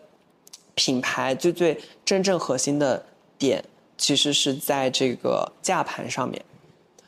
[0.74, 3.04] 品牌最最真正核心的
[3.38, 3.64] 点。
[4.00, 6.40] 其实是在这个价盘上面，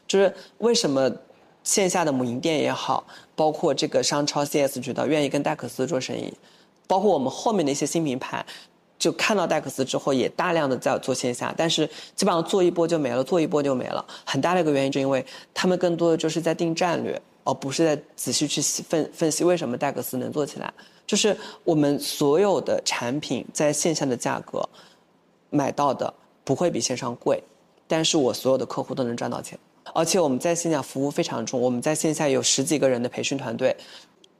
[0.08, 1.08] 就是为什么
[1.62, 3.04] 线下的母婴店也好，
[3.34, 6.32] 包括这个商超 CS 渠道愿意跟戴克斯做生意，
[6.86, 8.44] 包括我们后面的一些新品牌，
[8.98, 14.04] 就看到戴克斯之后也大量的在做线下，但是基本上做一波就没了，做一波就没了。
[14.24, 20.72] 很大的一个原因就因为他们更多的就是在定战略，而不是在仔细去分分析为什么戴克斯能做起来。
[21.06, 24.68] 就是我们所有的产品在线下的价格
[25.50, 26.12] 买到的。
[26.42, 27.40] 不会比线上贵，
[27.86, 29.56] 但是我所有的客户都能赚到钱，
[29.94, 33.76] 而且我们在线下服务非常重，我们在线下有十几个人的培训团队，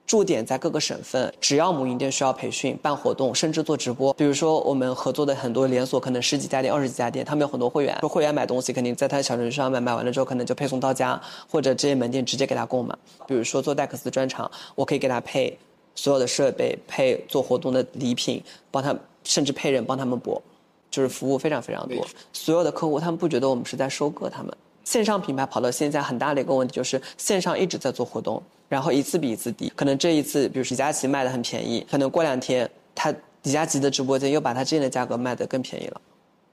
[0.07, 4.13] 驻点在各个省份，只要母婴店需要培训、办活动，甚至做直播。
[4.15, 12.95] 比如说我们合作的很多连锁，可能十几家店、二十几家店，他们有很多会员，说会员买东西肯定在他的小程序上买，买完了之后可能就配送到家，或者这些门店直接给他购买。
[13.27, 15.57] 比如说做戴克斯专场，我可以给他配
[15.95, 20.41] 所有的设备，配做活动的礼品，帮他甚至配人帮他们播。
[20.91, 24.53] 就是服务非常非常多，所有的客户他们不觉得我们是在收割他们。
[24.85, 29.73] 线上品牌跑到线下很大的一个问题就是线上一直在做活动，然后一次比一次低。
[29.77, 36.01] 可能这一次，比如李佳琦卖的很便宜，可能过两天他李佳琦的直播间又把他之前的价格卖的更便宜了。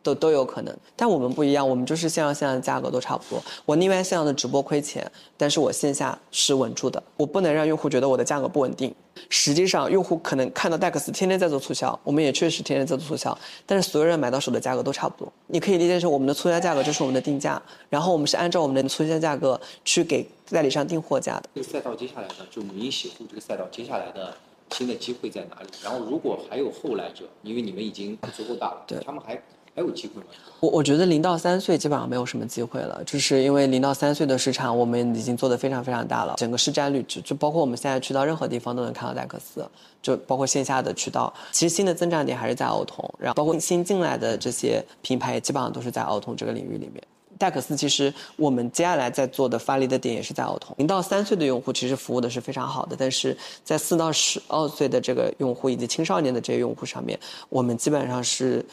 [0.08, 3.44] 都都有可能，但我们不一样，我们就是线上线下的价格都差不多。
[3.66, 7.02] 我宁愿线上的直播亏钱，但是我线下是稳住的。
[7.18, 8.94] 我不能让用户觉得我的价格不稳定。
[9.30, 15.32] 实际上，用户可能看到戴克斯天天在做促销，我们也确实天天在做促销，但是所有人买到手的价格都差不多。
[15.48, 21.50] 你可以理解成我们的促销价格就是我们的定价，然后我们是按照我们的促销价格去给代理商订货价的。
[21.56, 24.34] 这个赛道接下来呢就母婴洗护这个赛道接下来的
[24.72, 25.68] 新的机会在哪里？
[25.84, 29.42] 然后如果还有后来者，因为你们已经足够大了，对他们还。
[29.78, 30.28] 还有机会吗？
[30.60, 39.64] 我我觉得零到三岁基本上没有什么机会了，就是因为零到三岁的市场我们已经做得非常非常大了，整个市占率就就包括我们现在去到任何地方都能看到戴克斯，
[40.02, 41.32] 就包括线下的渠道。
[41.52, 47.04] 其实新的增长点还是在奥童，然后包括新进来的这些品牌，基本上都是在奥童这个领域里面。
[47.38, 50.76] 戴克斯其实我们接下来在做的发力的点也是在奥童。
[50.80, 58.66] 零到三岁的用户其实服务的是非常好的，但是在四到十二岁的这个用户以及青少年的这些用户上面，我们基本上是。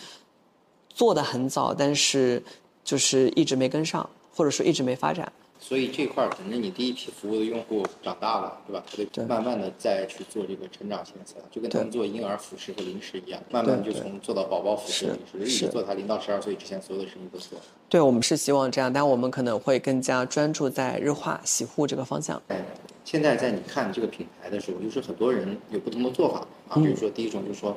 [0.94, 2.42] 做的很早，但是
[2.84, 5.30] 就是一直没跟上，或者说一直没发展。
[5.60, 8.84] 所以这块儿，可能你第一批服务的用户长大了，对吧？
[8.86, 17.58] 他得慢慢的再去做这个成长型的赛道，就跟他们做婴儿辅食和零食一样，慢慢就从做到宝宝辅食、零食，一直做他零到十二岁之前所有的生意都做。
[17.88, 22.40] 对，我们是希望这样，但我们可能会更加专注在日化洗护这个方向。
[22.48, 22.62] 哎，
[23.02, 27.74] 现在在你看这个品牌的时候，就是很多人有不同的做法啊，比如说第一种就是说。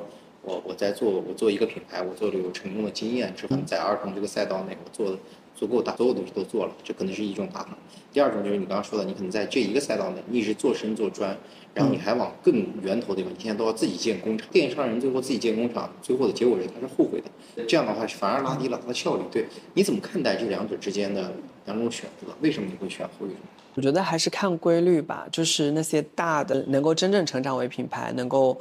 [0.48, 5.18] 我我在做，我做一个品牌，我做了有成功的经验之后，在儿童这个赛道内，我做的
[5.54, 7.76] 足够大，所有东西都做了，这可能是一种打法。
[8.10, 11.36] 第二种就是你刚刚说的，你可能在这一个赛道内，你一直做深做专，
[11.74, 14.48] 然后你还往更源头地方，你现在都要自己建工厂。
[14.50, 17.64] 电商人最后自己建工厂，最后的结果是他是后悔的。
[17.66, 19.22] 这样的话反而拉低了他的效率。
[19.30, 19.44] 对，
[19.74, 21.30] 你怎么看待这两者之间的
[21.66, 22.32] 两种选择？
[22.40, 23.38] 为什么你会选后一种？
[23.74, 28.58] 我觉得还是看规律吧，就是那些大的能够真正成长为品牌，能够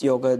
[0.00, 0.38] 有个。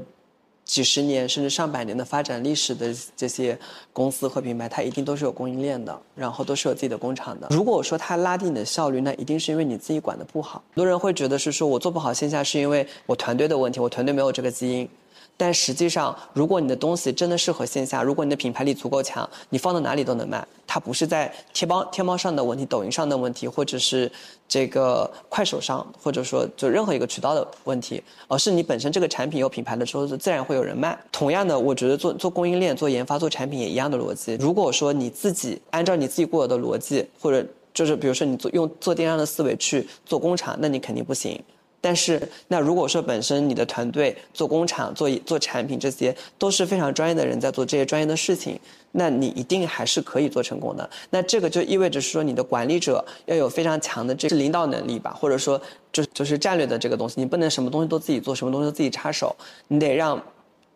[0.71, 3.59] 几十年甚至上百年的发展历史的这些
[3.93, 7.49] 公司和品牌，它一定都是有供应链的，然后都是有自己的工厂的。
[7.51, 10.63] 如果我说它拉低你的效率，那一定是因为你自己管的不好。
[10.71, 14.89] 很多人会觉得是说我做不好线下，是因为我团队的问题，我团队没有这个基因。
[15.37, 20.47] 但实际上，如果你的东西真的适合线下，如果你的品牌力足够强，你放到哪里都能卖。
[20.73, 24.09] 它不是在天猫天猫上的问题，抖音上的问题，或者是
[24.47, 30.97] 这个快手上，或者说就任何一个渠道的问题，而是你本身这个产品有品牌的时候，自然会有人卖。
[31.11, 34.37] 同样的，我觉得做做供应链、做研发、做产品也一样的逻辑。
[34.39, 37.45] 如果说你自己按照你自己固有的逻辑，或者
[37.75, 41.43] 就是比如说你做用做电商的思维去做工厂，那你肯定不行。
[41.83, 48.61] 但是，那如果说本身你的团队做工厂、做做产品，这些都是非常专业的人在做这些专业的事情，
[48.93, 50.89] 那你一定还是可以做成功的。
[51.11, 55.61] 那这个就意味着是说，你的管理者要有非常强的这领导能力吧，或者说
[55.93, 59.35] 就就是战略的这个东西，你不能什么东西都自己做，什么东西都自己插手，
[59.69, 60.21] 你得让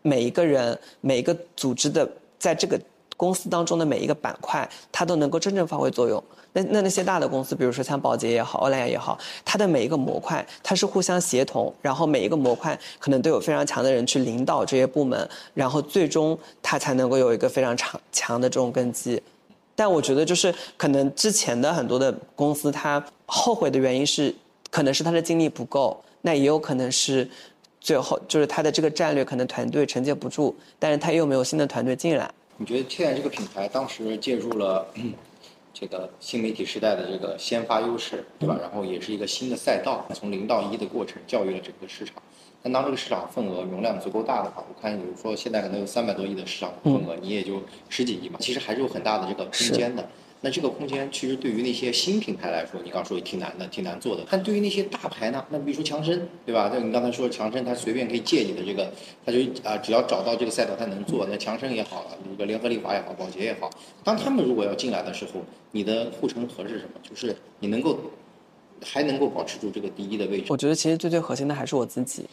[0.02, 2.08] 每一个人、每一个组织的
[2.38, 2.80] 在这个
[3.16, 6.22] 公司当中的每一个板块，它都能够真正发挥作用。
[6.52, 19.20] 那那那些大的公司，比如说像宝洁也好，欧莱雅也好，它的每一个模块，它是互相协同，然后每一个模块可能都有非常强的人去领导这些部门，然后最终它才能够有一个非常强强的这种根基。
[19.74, 24.32] 但我觉得就是可能之前的很多的公司，它后悔的原因是，
[24.70, 27.28] 可能是他的精力不够，那也有可能是
[27.80, 32.30] 最后就是他的这个战略可能团队承接不住，但是他又没有新的团队进来。
[32.56, 34.86] 你觉得现在这个品牌当时借助了？
[35.76, 38.56] 这个新媒体时代的这个先发优势，对吧？
[38.62, 42.14] 然后也是一个新的赛道，从零到一的过程教育了整个市场。
[42.62, 50.08] 但当这个市场份额容量足够大的话，我看比如说现在可能有三百多亿的市场份额，你也就十几亿嘛，其实还是有很大的这个空间的。
[50.44, 54.22] 那这个空间其实对于那些新品牌来说，你刚说也挺难的，挺难做的。
[54.30, 55.42] 但对于那些大牌呢？
[55.48, 56.68] 那比如说强生，对吧？
[56.68, 58.92] 就你刚才说强生，他随便可以借你的这个，
[59.24, 61.26] 他就啊，只要找到这个赛道，他能做。
[61.30, 63.70] 那强生也好，那个联合利华也好，宝洁也好，
[64.04, 65.40] 当他们如果要进来的时候，
[65.70, 67.00] 你的护城河是什么？
[67.02, 67.98] 就是你能够。
[68.84, 70.46] 还能够保持住这个第一的位置。
[70.50, 72.24] 我觉得其实最最核心的还是我自己。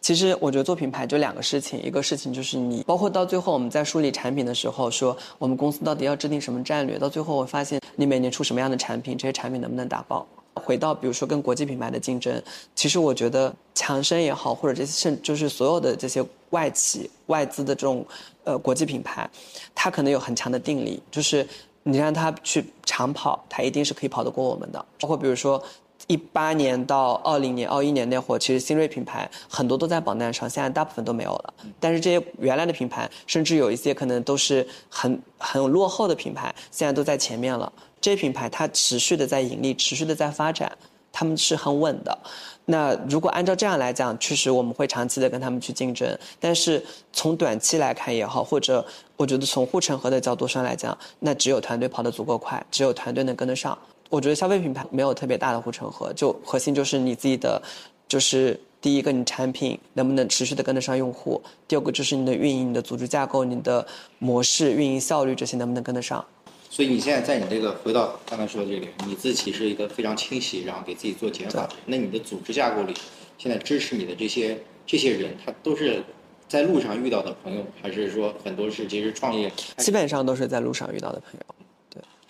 [0.00, 10.26] 其实我觉得做品牌就两个事情，一个事情就是你，包括到最后我们在梳理产品的时候，说我们公司到底要制定什么战略，到最后我发现你每年出什么样的产品，这些产品能不能打包。
[10.54, 12.40] 回到比如说跟国际品牌的竞争，
[12.74, 18.06] 其实我觉得强生也好，或者这些甚就是所有的这些外企外资的这种
[18.44, 19.28] 呃国际品牌，
[19.74, 21.46] 它可能有很强的定力，就是
[21.82, 24.82] 你让它去长跑，它一定是可以跑得过我们的。
[25.00, 25.62] 包括比如说。
[26.06, 31.54] 一八年到二零年、二一年那会儿，其实新锐品牌很多都在榜单上，现在大部分都没有了。
[31.80, 37.72] 但是这些原来的品牌，甚至有一些可能都是很很落后的品牌，现在都在前面了。
[38.00, 40.70] 这些品牌它持续的在盈利，持续的在发展，
[41.10, 42.18] 他们是很稳的。
[42.66, 46.18] 那如果按照这样来讲，确实我们会长期的跟他们去竞争。
[46.38, 48.84] 但是从短期来看也好，或者
[49.16, 53.78] 我觉得从护城河的角度上来讲，那只有团队跑得足够快，只有团队能跟得上。
[54.10, 57.60] 我觉得消费品牌没有特别大的护城河，就核心就是你自己的，
[58.06, 63.86] 就是第一个你产品能不能持续的跟得上用户，第二个就是你的运营、你的组织架构、你的
[64.18, 66.24] 模式、运营效率这些能不能跟得上。
[66.70, 71.68] 所以你现在在你这个回到刚才说的这里，你自己是一个非常清晰，然后给自己做减法。
[71.86, 72.92] 那你的组织架构里，
[73.38, 76.02] 现在支持你的这些这些人，他都是
[76.48, 79.50] 在路上遇到的朋友，还是说很多是其实创业？
[79.78, 81.63] 基本上都是在路上遇到的朋友，对。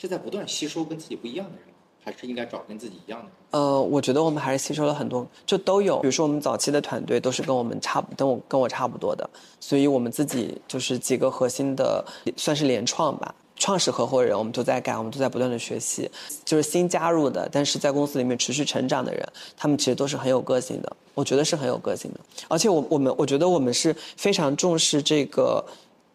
[0.05, 1.75] 是在不断吸收跟自己不一样的人。
[2.07, 3.59] 还是应该找跟自己一样的。
[3.59, 6.01] 呃，我觉得我们还是吸收了很多，就都有。
[6.01, 9.27] 比如说我们早期的团队都是跟我们差，跟我跟我差不多的，
[9.59, 12.05] 所以我们自己就是几个核心的，
[12.37, 16.11] 算是联创吧，创始合伙人，我们都在改，我们都在不断的学习。
[16.45, 19.27] 就是新加入的，但是在公司里面持续成长的人，
[19.57, 22.21] 他们其实都是很有个性的，我觉得是很有个性的。
[22.49, 25.65] 而且我我们我觉得我们是非常重视这个。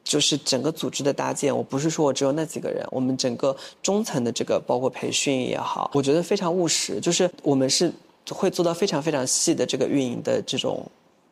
[0.09, 6.99] 就是整个组织的搭建，我不是说我只有那几个人，我们整个中层的这个包括培训也好，我觉得非常务实。
[6.99, 7.93] 就是我们是
[8.31, 10.83] 会做到非常非常细的这个运营的这种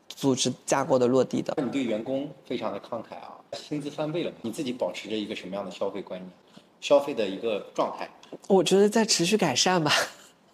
[0.07, 1.55] 组织架构的落地的。
[1.57, 6.31] 你对员工非常的慷慨啊，薪资翻倍了，你自己保持着一个什么样的消费观念？
[6.79, 8.07] 消费的一个状态？
[8.47, 9.91] 我觉得在持续改善吧，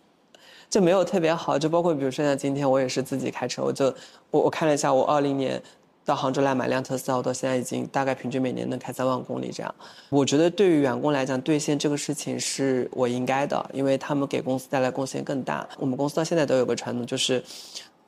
[0.71, 1.59] 就没有特别好。
[1.59, 3.93] 就包括比如说像今天我也是自己开车，我就
[4.31, 5.61] 我我看了一下我二零年。
[6.05, 9.75] 到杭州来买辆特斯拉，我到现在已经大概平均每年能开三万公里这样。
[10.09, 15.67] 我觉得对于员工来讲，兑现这个事情是我应该的，因为他们给公司带来贡献更大。
[15.77, 17.41] 我们公司到现在都有个传统，就是，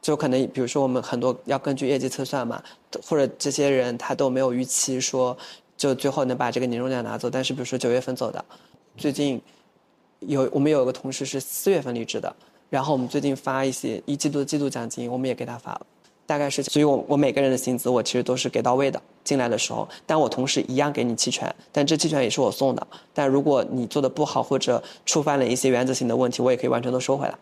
[0.01, 2.61] 就可能比如说我们很多要根据业绩测算嘛，
[3.07, 5.37] 或者这些人他都没有预期说，
[5.77, 7.29] 就最后能把这个年终奖拿走。
[7.29, 8.43] 但是比如说九月份走的，
[8.97, 9.41] 最近
[10.19, 12.35] 有我们有个同事是四月份离职的，
[12.69, 15.85] 然后我们最近发一些一季度的季度奖金，我们也给他发了。
[16.27, 27.35] 大概是，所以我我每个人的薪资我其实都是给到位的，进来的时候，但我同时一样给你期权，但这期权也是我送的，但如果你做的不好或者触犯了一些原则性的问题，我也可以完全都收回来。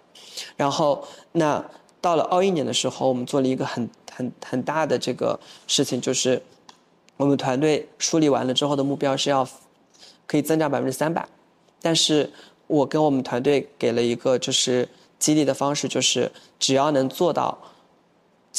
[0.58, 1.64] 然后，那
[2.02, 6.42] 到了二一年的时候，我们做了一个很很很大的这个事情，就是
[7.16, 9.48] 我们团队梳理完了之后的目标是要
[10.28, 11.26] 可以增长百分之三百，
[11.82, 12.30] 但是
[12.68, 14.86] 我跟我们团队给了一个就是
[15.20, 16.30] 激励的方式，就是
[16.60, 17.58] 只要能做到。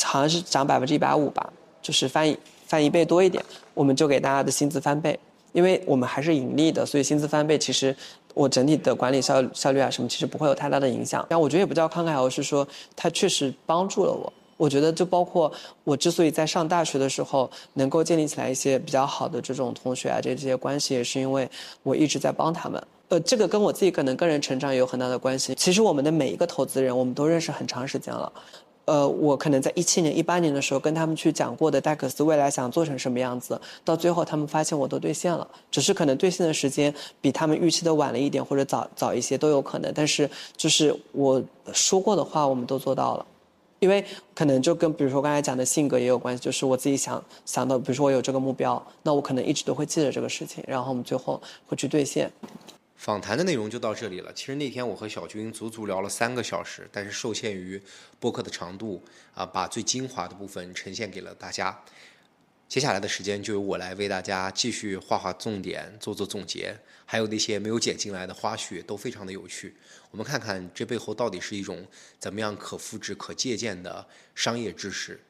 [0.03, 2.37] 好像是涨百分之一百五吧，就是翻一
[2.67, 5.19] 翻一倍多一点，我们就给大家的薪资翻倍，
[5.53, 7.95] 因为我们还是盈利的，所以薪资翻倍其实
[8.35, 11.25] 我整体的管理效效率啊什么其实不会有太大的影响。
[11.29, 12.67] 然后我觉得也不叫慷慨，而是说
[12.97, 14.33] 它确实帮助了我。
[14.57, 21.49] 我觉得就包括我之所以在上大学的时候能够建立起来一些比较好的这种同学啊这这些关系，也是因为
[21.83, 22.83] 我一直在帮他们。
[23.09, 25.55] 呃，这个跟我自己可能个人成长也有很大的关系。
[25.57, 28.33] 其实我们的每一个投资人，我们都认识很长时间了。
[28.87, 39.91] 呃，我可能在一七年、一八年的时候跟他们去讲过的戴克斯未来想做成什么样子，到最后他们发现我都兑现了，只是可能兑现的时间比他们预期的晚了一点，或者早早一些都有可能。
[39.95, 43.27] 但是就是我说过的话，我们都做到了，
[43.79, 44.05] 因为
[44.35, 52.31] 可能就跟比如说刚才讲的性格也有关系，就是我自己想想到，比如说我有这个目标，那我可能一直都会记得这个事情，然后我们最后会去兑现。
[53.05, 54.33] 访谈的内容就到这里了。
[54.33, 57.79] 其实那天我和小军足足聊了三个小时，但是受限于
[58.19, 61.79] 播客的长度啊，把最精华的部分呈现给了大家。
[62.67, 66.75] 接下来的时间就由我来为大家继续画画重点，做做总结，
[67.05, 69.77] 还有那些没有剪进来的花絮都非常的有趣。
[70.11, 71.87] 我们看看这背后到底是一种
[72.19, 75.21] 怎么样可复制、可借鉴的商业知识。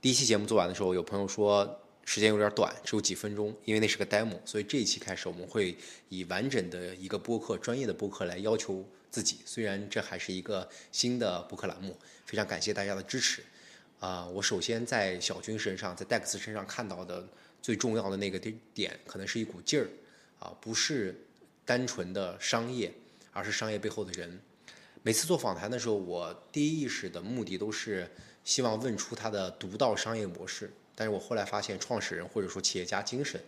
[0.00, 1.78] 第一期节目做完的时候，有朋友说。
[2.04, 5.76] 时间有点短，只有几分钟，因为那是个 demo，所以这一期开始我们会
[6.08, 9.38] 以完整的一个播客、专业的播客来要求自己。
[9.44, 11.96] 虽然这还是一个新的播客栏目，
[12.26, 13.42] 非常感谢大家的支持。
[14.00, 17.24] 啊，我首先在小军身上，在戴克斯身上看到的
[17.62, 19.88] 最重要的那个点，点可能是一股劲儿，
[20.40, 21.24] 啊，不是
[21.64, 22.92] 单纯的商业，
[23.30, 24.40] 而是商业背后的人。
[25.04, 28.10] 每次做访谈的时候，我第一意识的目的都是
[28.42, 30.72] 希望问出他的独到商业模式。
[30.94, 33.40] 但是我后来发现，创始人或者说企业家精神，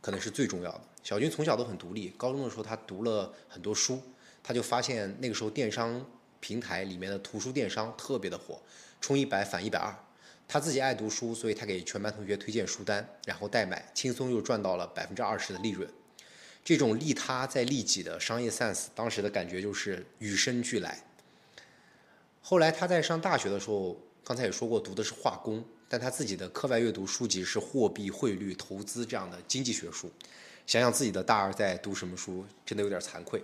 [0.00, 0.80] 可能是最重要的。
[1.02, 4.02] 小军从小都很独立，高中的时候他读了很多书，
[4.42, 6.04] 他就发现那个时候电商
[6.40, 8.60] 平台里面的图书电商特别的火，
[9.00, 9.94] 充一百返一百二。
[10.46, 15.88] 他自己爱读书，所以他给全班同学推荐书单，然后代买，轻松又赚到了百分之二十的利润。
[16.64, 21.04] 这种利他在利己的商业 sense，当时的感觉就是与生俱来。
[22.42, 25.64] 后来他在上大学的时候，刚才也说过，读的是化工。
[25.92, 30.08] 但他自己的课外阅读书籍是货币、汇率、投资这样的经济学书。
[30.64, 33.42] 想想自己的大二在读什么书，真的有点惭愧。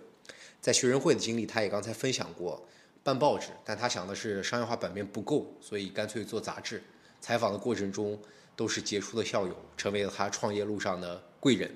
[0.60, 2.64] 在学生会的经历，他也刚才分享过，
[3.02, 6.80] 办报纸，但他想的是商业化版面不够，所以干脆做杂志。
[7.20, 8.16] 采访的过程中
[8.54, 11.68] 都是杰出的校友，成为了他创业路上的贵人。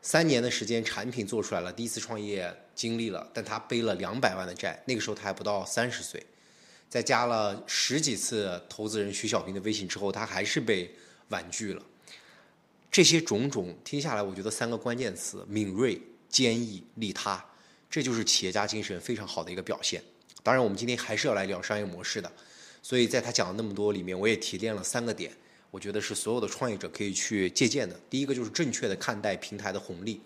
[0.00, 6.24] 三年的时间，产品做出来了，第一次创业经历了，但他背了两百万的债，那个时候他还不到三十岁。
[6.88, 10.94] 在加了十几次投资人徐小平的微信之后，他还是被
[11.28, 11.82] 婉拒了。
[12.90, 17.44] 这些种种听下来，我觉得三个关键词：敏锐、坚毅、利他，
[17.90, 20.00] 这就是企业家精神非常好的一个表现。
[20.44, 22.30] 当然，我们今天还是要来聊商业模式的，
[22.82, 25.32] 所以在他讲的那么多里面，我也提炼了三个点，
[25.72, 27.98] 我觉得是所有的创业者可以去借鉴的。
[28.08, 30.20] 第一个就是正确的看待平台的红利，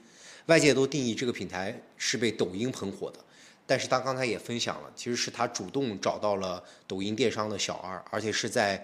[0.46, 3.24] 外界都定义这个平台是被抖音捧火的。
[3.68, 8.82] 但是他刚才也分享了，其实是他主动找到了抖音电商的小二，而且是在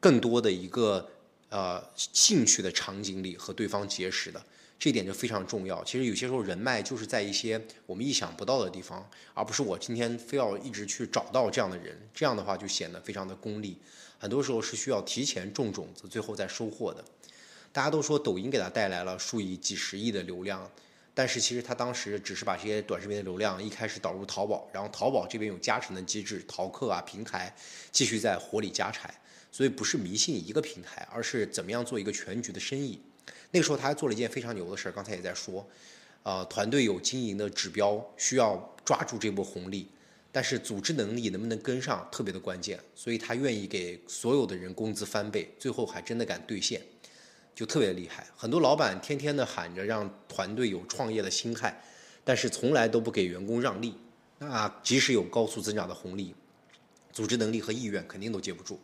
[0.00, 1.06] 更多的一个
[1.50, 4.42] 呃兴趣的场景里和对方结识的，
[4.78, 5.84] 这一点就非常重要。
[5.84, 13.76] 其实有些时候人脉就是在一些我们意想不到的地方，而不是我今天非要一直去找到这样的人，这样的话就显得非常的功利。
[14.18, 17.04] 很多时候是需要提前种种子，最后再收获的。
[17.70, 20.70] 大家都说抖音给他带来了数以几十亿的流量。
[21.20, 27.54] 但是其实他当时只是把这些短视频的流量一开始导入淘宝，然后淘宝这边有加成的机制，淘客啊平台
[27.92, 29.12] 继续在火里加柴，
[29.52, 32.98] 所以不是迷信一个平台，而是怎么样做一个全局的生意。
[33.50, 35.68] 那个时候他还做了一件非常牛的事儿，刚才也在说，
[36.22, 39.88] 呃，团队有经营的指标，需要抓住这波红利，
[40.32, 46.80] 但是组织能力能不能跟上特别的关键，所以他愿意给所有的人工资翻倍，最后还真的敢兑现。
[47.60, 51.78] 就特别厉害，很多老板天天的喊着让团队有创业的心态，
[52.24, 53.94] 但是从来都不给员工让利。
[54.38, 56.34] 那即使有高速增长的红利，
[57.12, 58.80] 组织能力和意愿肯定都接不住。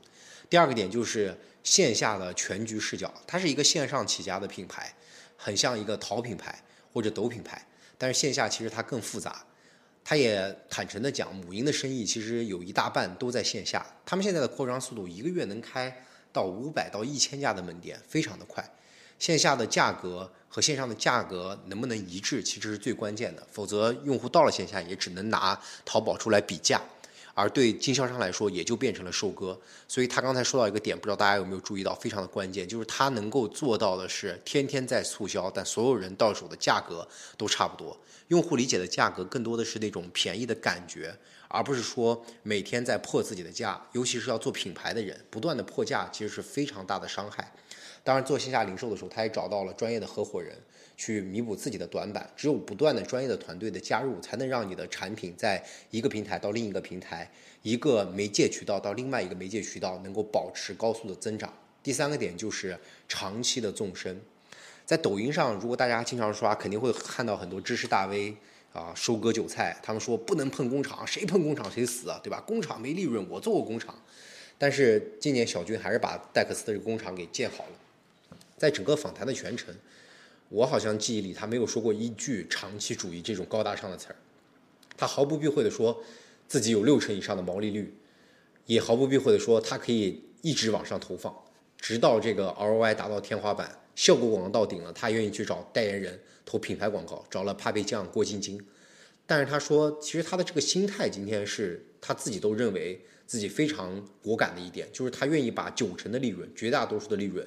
[0.50, 4.94] 第二个点就是线下的全局视角，它是一个线上起家的品牌，
[5.38, 6.62] 很像一个淘品牌
[6.92, 7.66] 或者抖品牌，
[7.96, 9.42] 但是线下其实它更复杂。
[10.04, 16.05] 他也坦诚的讲，母婴的生意其实有一大半都在线下，他们现在的扩张速度一个月能开。
[16.36, 18.62] 到五百到一千家的门店，非常的快。
[19.18, 23.42] 线下的价格和线上的价格能不能一致，其实是最关键的。
[23.50, 26.78] 否则，用户到了线下也只能拿淘宝出来比价，
[27.32, 29.58] 而对经销商来说，也就变成了收割。
[29.88, 37.08] 所以他刚才说到一个点，不知道大家有没有注意到，非常的关键，就是他能够做到的是天天在促销，但所有人到手的价格
[37.38, 37.96] 都差不多。
[38.28, 41.16] 用户理解的价格更多的是那种便宜的感觉。
[41.56, 47.50] 而不是说每天在破自己的价，尤其是要做品牌的人，不断的破价，其实是非常大的伤害。
[48.04, 50.54] 当然，做线下零售的时候，他也找到了专业的合伙人
[50.98, 52.30] 去弥补自己的短板。
[52.36, 57.28] 只有不断的专业的团队的加入，才能让你的产品在一个平台到另一个平台，
[57.62, 61.50] 一个媒介渠道到另外一个媒介渠道，能够保持高速的增长。
[61.82, 62.78] 第三个点就是
[63.08, 64.20] 长期的纵深。
[64.84, 68.36] 在抖音上，如果大家经常刷，肯定会看到很多知识大 V。
[68.76, 72.42] 啊，收割韭菜，他们说不能碰工厂，谁碰工厂谁死，对吧？
[72.46, 73.94] 工厂没利润，我做过工厂，
[74.58, 77.70] 但是今年小军还是把戴克斯的这个工厂给建好了。
[78.58, 79.74] 在整个访谈的全程，
[80.50, 84.16] 我好像记忆里他没有说过一句长期主义这种高大上的词儿，
[84.94, 86.02] 他毫不避讳的说
[86.46, 87.94] 自己有六成以上的毛利率，
[88.66, 91.34] 也毫不避讳的说他可以一直往上投放，
[91.78, 98.64] 直到这个 ROI 达到天花板，效果广告到顶了，他愿意去找代言人投品牌广告，找了帕贝酱、郭晶晶。
[99.26, 107.44] 但是他说，其实他的这个心态今天是他自己都认为自己非常果敢的一点，就是他愿意把九成的利润、绝大多数的利润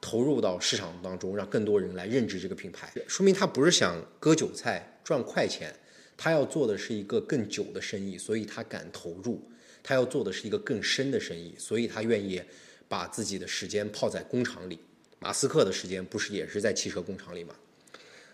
[0.00, 2.90] 投入到市场当中，让更多人来认知这个品牌。
[3.06, 5.74] 说明他不是想割韭菜赚快钱，
[6.16, 9.34] 他要做的是一个更久的生意，所以他敢投入；
[9.82, 12.40] 他要做的是一个更深的生意，所以他愿意
[12.88, 14.78] 把自己的时间泡在工厂里。
[15.18, 17.54] 马斯克的时间不是也是在汽车工厂里吗？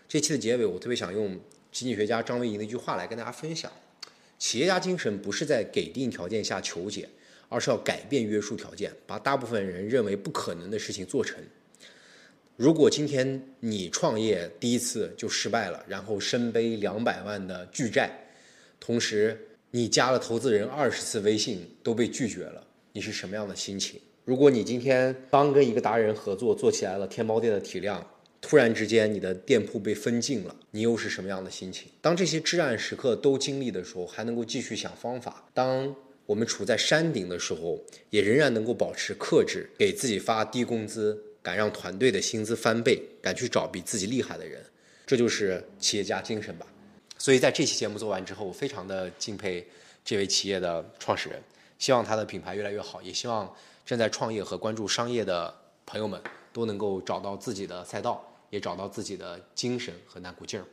[0.07, 1.39] 这期的结尾，我特别想用。
[1.71, 3.69] 经济学家张维迎的一句话来跟大家分享：
[4.39, 7.09] 企业家精神不是在给定条件下求解，
[7.49, 11.37] 而是要改变约束条件，把大部分人认为不可能的事情做成。
[12.55, 18.09] 如果今天你创业第一次就失败了，然后身背两百万的巨债，
[18.79, 19.37] 同时
[19.71, 23.99] 你加了投资人二十次微信都被拒绝了，你是什么样的心情？
[24.25, 28.05] 如果你今天刚跟一个达人合作做起来了天猫店的体量。
[28.41, 31.87] 突然之间，你的店铺被封禁了，你又是什么样的心情？
[31.99, 35.95] 当这些至暗时刻都经历的时候，还能够继续想方法；当
[36.27, 37.79] 我们处在山顶的时候，
[38.11, 44.63] 也仍然能够保持克制，给自己发低工资，敢让团队的薪资翻倍，敢去找比自己厉害的人，
[45.07, 46.67] 这就是企业家精神吧。
[47.17, 49.65] 所以在这期节目做完之后，我非常的敬佩
[50.03, 51.41] 这位企业的创始人，
[51.79, 53.51] 希望他的品牌越来越好，也希望
[53.85, 55.53] 正在创业和关注商业的
[55.85, 56.19] 朋友们
[56.51, 58.21] 都能够找到自己的赛道。
[58.55, 60.65] 也找到自己的精神和那股劲儿。